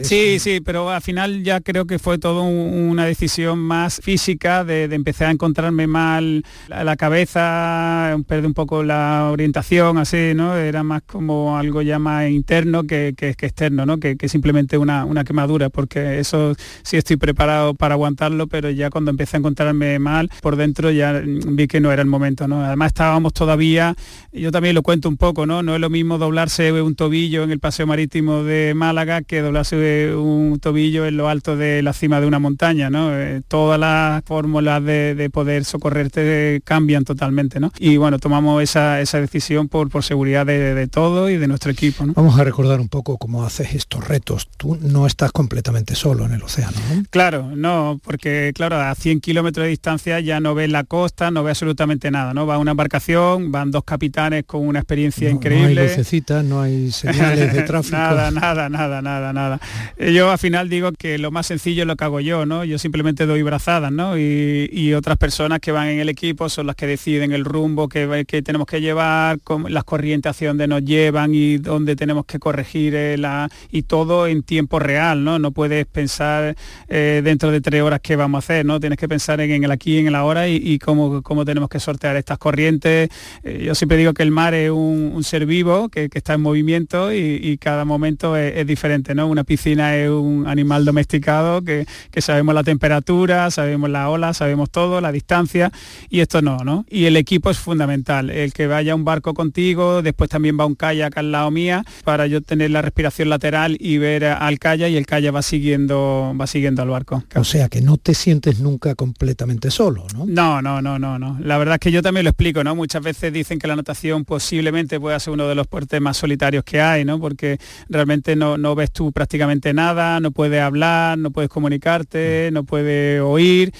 [0.00, 0.04] eh.
[0.04, 4.86] Sí, sí, pero al final ya creo que fue todo una decisión más física de,
[4.86, 10.56] empezar a encontrarme mal la, cabeza, perder un poco la orientación, así, ¿no?
[10.56, 13.98] Era más como algo ya más interno que, que, externo, ¿no?
[13.98, 19.12] Que, simplemente una, una, quemadura, porque eso sí estoy preparado para aguantarlo, pero ya cuando
[19.12, 22.64] empecé a encontrarme mal por dentro ya vi que no era el momento, ¿no?
[22.64, 23.94] Además estábamos todavía,
[24.32, 25.60] yo también lo cuento un poco, ¿no?
[25.60, 30.58] es lo mismo doblarse un tobillo en el paseo marítimo de Málaga que doblarse un
[30.60, 33.14] tobillo en lo alto de la cima de una montaña, ¿no?
[33.14, 37.72] Eh, todas las fórmulas de, poder socorrerte cambian totalmente, ¿no?
[37.78, 42.38] Y bueno, tomamos esa, decisión por, por seguridad de, todo y de nuestro equipo, Vamos
[42.38, 44.48] a recordar un poco cómo haces estos retos.
[44.56, 46.76] Tú no estás completamente solo en el océano,
[47.10, 51.42] Claro, no, porque claro, a 100 kilómetros de distancia ya no ves la costa, no
[51.42, 52.46] ves absolutamente nada, ¿no?
[52.46, 55.74] Va una embarcación, van dos capitanes con una experiencia increíble.
[55.74, 57.96] No hay lucecitas, no hay señales de tráfico.
[57.96, 59.60] nada, nada, nada, nada, nada.
[59.96, 62.64] Eh, yo al final digo que lo más sencillo es lo que hago yo, ¿no?
[62.64, 64.18] Yo simplemente doy brazadas, ¿no?
[64.18, 68.24] Y, otras personas que van en el equipo son las que deciden el rumbo que,
[68.26, 69.38] que tenemos que llevar,
[69.68, 74.26] las corrientes hacia donde nos llevan y dónde tenemos que corregir eh, la, y todo
[74.26, 75.38] en tiempo real, ¿no?
[75.38, 76.56] No puedes pensar
[76.88, 78.80] eh, dentro de tres horas qué vamos a hacer, ¿no?
[78.80, 82.16] Tienes que pensar en, el aquí, en el ahora y, cómo, cómo tenemos que sortear
[82.16, 83.10] estas corrientes.
[83.44, 87.56] yo siempre digo que el mar es un ser vivo que, está en movimiento y,
[87.58, 89.26] cada momento es, diferente, ¿no?
[89.26, 91.86] Una piscina es un animal domesticado que,
[92.18, 95.70] sabemos la temperatura, sabemos la ola, sabemos todo, la distancia
[96.08, 96.84] y esto no, ¿no?
[96.88, 100.74] Y el equipo es fundamental, el que vaya un barco contigo, después también va un
[100.74, 104.96] kayak al lado mía para yo tener la respiración lateral y ver al kayak y
[104.96, 107.24] el kayak va siguiendo, va siguiendo al barco.
[107.34, 110.26] O sea que no te sientes nunca completamente solo, ¿no?
[110.26, 111.38] No, no, no, no, no.
[111.40, 112.74] La verdad es que yo también lo explico, ¿no?
[112.74, 116.64] Muchas veces dicen que la natación posiblemente pueda ser uno de los puertos más solitarios
[116.64, 117.20] que hay, ¿no?
[117.20, 122.64] Porque realmente no, no ves tú prácticamente nada, no puedes hablar, no puedes comunicarte, no
[122.64, 123.72] puedes oír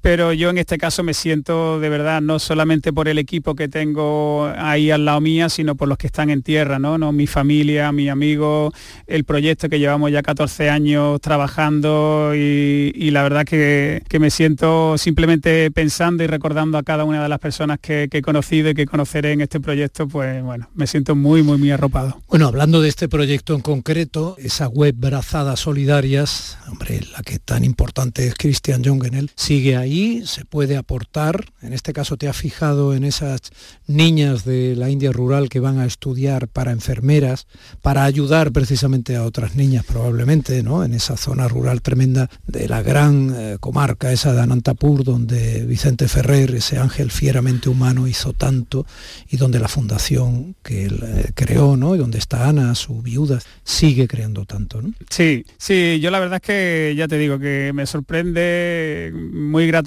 [0.00, 3.68] pero yo en este caso me siento de verdad no solamente por el equipo que
[3.68, 6.98] tengo ahí al lado mía, sino por los que están en tierra, ¿no?
[6.98, 7.12] ¿No?
[7.12, 8.72] Mi familia, mi amigo,
[9.06, 15.70] el proyecto que llevamos ya 14 años trabajando y, la verdad que, me siento simplemente
[15.70, 19.32] pensando y recordando a cada una de las personas que, he conocido y que conoceré
[19.32, 22.20] en este proyecto, pues bueno, me siento muy, muy, muy arropado.
[22.28, 27.64] Bueno, hablando de este proyecto en concreto, esa web Brazadas Solidarias, hombre, la que tan
[27.64, 29.87] importante es Christian Jungenel, sigue ahí
[30.26, 33.40] se puede aportar, en este caso te has fijado en esas
[33.86, 37.46] niñas de la India rural que van a estudiar para enfermeras,
[37.80, 40.84] para ayudar precisamente a otras niñas probablemente, ¿no?
[40.84, 46.06] En esa zona rural tremenda de la gran eh, comarca esa de Anantapur, donde Vicente
[46.06, 48.86] Ferrer, ese ángel fieramente humano, hizo tanto
[49.30, 51.94] y donde la fundación que él eh, creó, ¿no?
[51.94, 54.92] Y donde está Ana, su viuda, sigue creando tanto, ¿no?
[55.08, 59.77] Sí, sí, yo la verdad es que ya te digo que me sorprende muy grande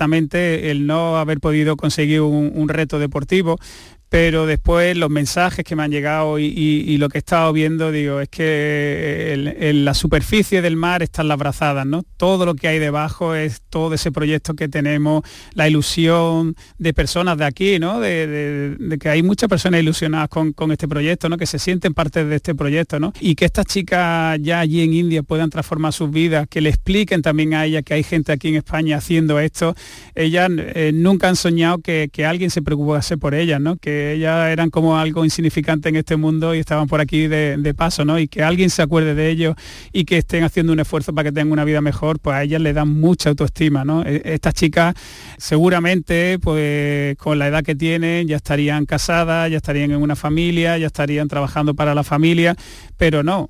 [0.72, 3.58] el no haber podido conseguir un, reto deportivo,
[4.12, 8.20] pero después los mensajes que me han llegado y, lo que he estado viendo, digo,
[8.20, 12.04] es que en la superficie del mar están las brazadas, ¿no?
[12.18, 17.38] Todo lo que hay debajo es todo ese proyecto que tenemos, la ilusión de personas
[17.38, 18.02] de aquí, ¿no?
[18.02, 21.38] De, que hay muchas personas ilusionadas con, este proyecto, ¿no?
[21.38, 23.14] Que se sienten parte de este proyecto, ¿no?
[23.22, 27.22] Y que estas chicas ya allí en India puedan transformar sus vidas, que le expliquen
[27.22, 29.74] también a ellas que hay gente aquí en España haciendo esto.
[30.16, 33.78] Ellas eh, nunca han soñado que, que alguien se preocupase por ellas, ¿no?
[33.78, 38.06] Que ya eran como algo insignificante en este mundo y estaban por aquí de, paso,
[38.06, 38.20] ¿no?
[38.20, 39.56] Y que alguien se acuerde de ellos
[39.94, 42.62] y que estén haciendo un esfuerzo para que tengan una vida mejor, pues a ellas
[42.62, 44.04] le dan mucha autoestima, ¿no?
[44.06, 44.96] E, estas chicas
[45.38, 50.78] seguramente, pues con la edad que tienen, ya estarían casadas, ya estarían en una familia,
[50.78, 52.56] ya estarían trabajando para la familia,
[52.98, 53.50] pero no,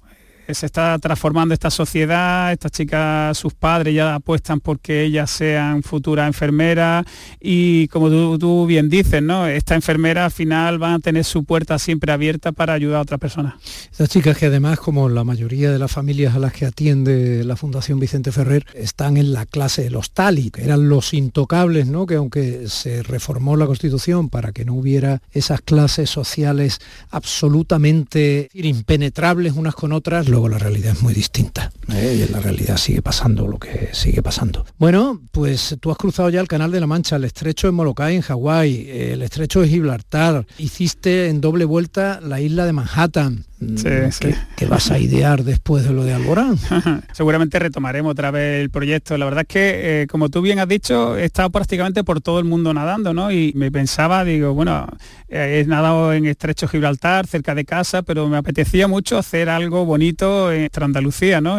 [0.54, 6.28] se está transformando esta sociedad, estas chicas, sus padres ya apuestan porque ellas sean futuras
[6.28, 7.06] enfermeras
[7.39, 9.47] y como tú, bien dices, ¿no?
[9.47, 13.20] Esta enfermera al final van a tener su puerta siempre abierta para ayudar a otras
[13.20, 13.56] personas.
[13.91, 17.56] Estas chicas que además, como la mayoría de las familias a las que atiende la
[17.56, 22.06] Fundación Vicente Ferrer, están en la clase de los tali, que eran los intocables, ¿no?
[22.06, 26.80] Que aunque se reformó la Constitución para que no hubiera esas clases sociales
[27.10, 31.72] absolutamente impenetrables unas con otras, la realidad es muy distinta.
[31.94, 32.18] ¿eh?
[32.20, 34.66] Y en la realidad sigue pasando lo que sigue pasando.
[34.78, 38.16] Bueno, pues tú has cruzado ya el Canal de la Mancha, el estrecho de Molokai
[38.16, 43.46] en Hawái, el estrecho de Gibraltar, hiciste en doble vuelta la isla de Manhattan.
[43.62, 46.57] Sí, ¿Qué, vas a idear después de lo de Alborán?
[47.14, 49.16] Seguramente retomaremos otra vez el proyecto.
[49.20, 52.39] La verdad es que, eh, como tú bien has dicho, he estado prácticamente por todo
[52.39, 53.32] el mundo nadando, ¿no?
[53.32, 54.88] Y me pensaba, digo, bueno,
[55.30, 59.86] eh, he nadado en Estrecho Gibraltar, cerca de casa, pero me apetecía mucho hacer algo
[59.86, 61.57] bonito en Andalucía, ¿no?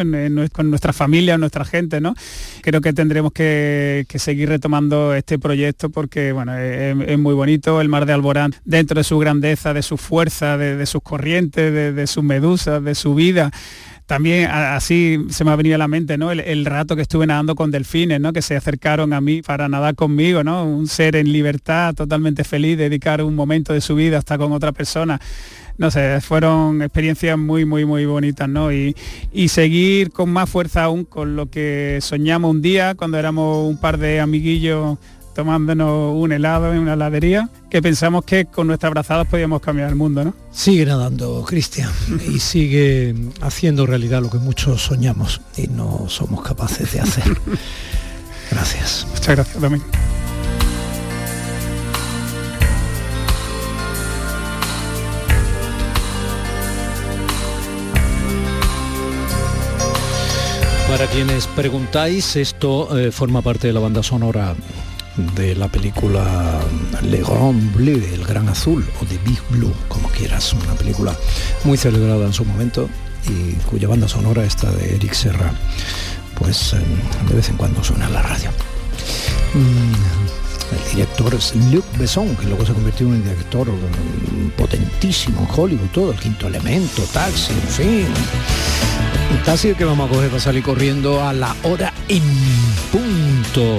[0.52, 2.14] con nuestra familia, nuestra gente, ¿no?
[2.62, 8.06] Creo que tendremos que, seguir retomando este proyecto porque, bueno, es, muy bonito el mar
[8.06, 12.24] de Alborán, dentro de su grandeza, de su fuerza, de, sus corrientes, de de, sus
[12.24, 13.50] medusas, de su vida
[14.06, 16.32] también así se me ha venido a la mente ¿no?
[16.32, 18.34] El, rato que estuve nadando con delfines, ¿no?
[18.34, 20.64] que se acercaron a mí para nadar conmigo, ¿no?
[20.64, 24.72] un ser en libertad, totalmente feliz, dedicar un momento de su vida hasta con otra
[24.72, 25.18] persona.
[25.78, 28.70] No sé, fueron experiencias muy, muy, muy bonitas, ¿no?
[28.70, 28.94] Y,
[29.32, 33.78] y seguir con más fuerza aún con lo que soñamos un día cuando éramos un
[33.78, 34.98] par de amiguillos
[35.34, 39.96] tomándonos un helado en una heladería, que pensamos que con nuestras abrazadas podíamos cambiar el
[39.96, 40.34] mundo, ¿no?
[40.50, 41.90] Sigue nadando, Cristian,
[42.28, 47.24] y sigue haciendo realidad lo que muchos soñamos y no somos capaces de hacer.
[48.50, 49.06] Gracias.
[49.10, 49.82] Muchas gracias también.
[60.92, 64.54] Para quienes preguntáis, esto eh, forma parte de la banda sonora
[65.16, 66.60] de la película
[67.02, 71.14] Le Grand Bleu, El Gran Azul, o The Big Blue, como quieras, una película
[71.64, 72.88] muy celebrada en su momento
[73.28, 75.52] y cuya banda sonora está de Eric Serra,
[76.38, 78.50] pues em, de vez en cuando suena en la radio.
[79.54, 79.92] Mm,
[80.72, 83.68] El director es Luc Besson, que luego se convirtió en un director
[84.56, 88.06] potentísimo en Hollywood, todo, el quinto elemento, taxi, en fin.
[89.44, 92.22] Taxi que vamos a coger para salir corriendo a la hora en
[92.90, 93.78] punto.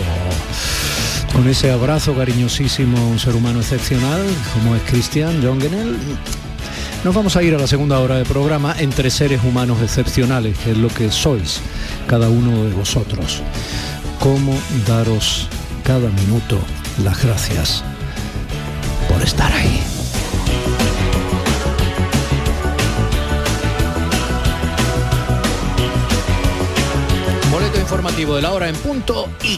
[1.34, 4.22] Con ese abrazo cariñosísimo un ser humano excepcional,
[4.54, 5.98] como es Christian Jongenel,
[7.04, 10.72] nos vamos a ir a la segunda hora de programa entre seres humanos excepcionales, que
[10.72, 11.60] es lo que sois
[12.08, 13.42] cada uno de vosotros.
[14.20, 14.54] ¿Cómo
[14.88, 15.50] daros
[15.84, 16.60] cada minuto
[17.04, 17.84] las gracias
[19.10, 19.82] por estar ahí?
[27.52, 29.58] Boleto informativo de la hora en punto y